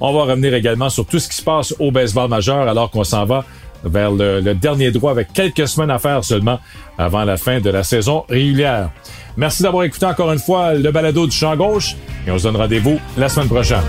On 0.00 0.12
va 0.12 0.22
revenir 0.22 0.54
également 0.54 0.90
sur 0.90 1.06
tout 1.06 1.18
ce 1.18 1.28
qui 1.28 1.36
se 1.36 1.42
passe 1.42 1.74
au 1.78 1.90
baseball 1.90 2.28
majeur 2.28 2.68
alors 2.68 2.90
qu'on 2.90 3.04
s'en 3.04 3.24
va 3.24 3.44
vers 3.84 4.12
le, 4.12 4.54
dernier 4.54 4.90
droit 4.90 5.10
avec 5.10 5.32
quelques 5.32 5.68
semaines 5.68 5.90
à 5.90 5.98
faire 5.98 6.24
seulement 6.24 6.60
avant 6.98 7.24
la 7.24 7.36
fin 7.36 7.60
de 7.60 7.70
la 7.70 7.82
saison 7.82 8.24
régulière. 8.28 8.90
Merci 9.36 9.62
d'avoir 9.62 9.84
écouté 9.84 10.06
encore 10.06 10.32
une 10.32 10.38
fois 10.38 10.74
le 10.74 10.90
balado 10.90 11.26
du 11.26 11.36
champ 11.36 11.56
gauche 11.56 11.96
et 12.26 12.30
on 12.30 12.38
se 12.38 12.44
donne 12.44 12.56
rendez-vous 12.56 12.98
la 13.16 13.28
semaine 13.28 13.48
prochaine. 13.48 13.82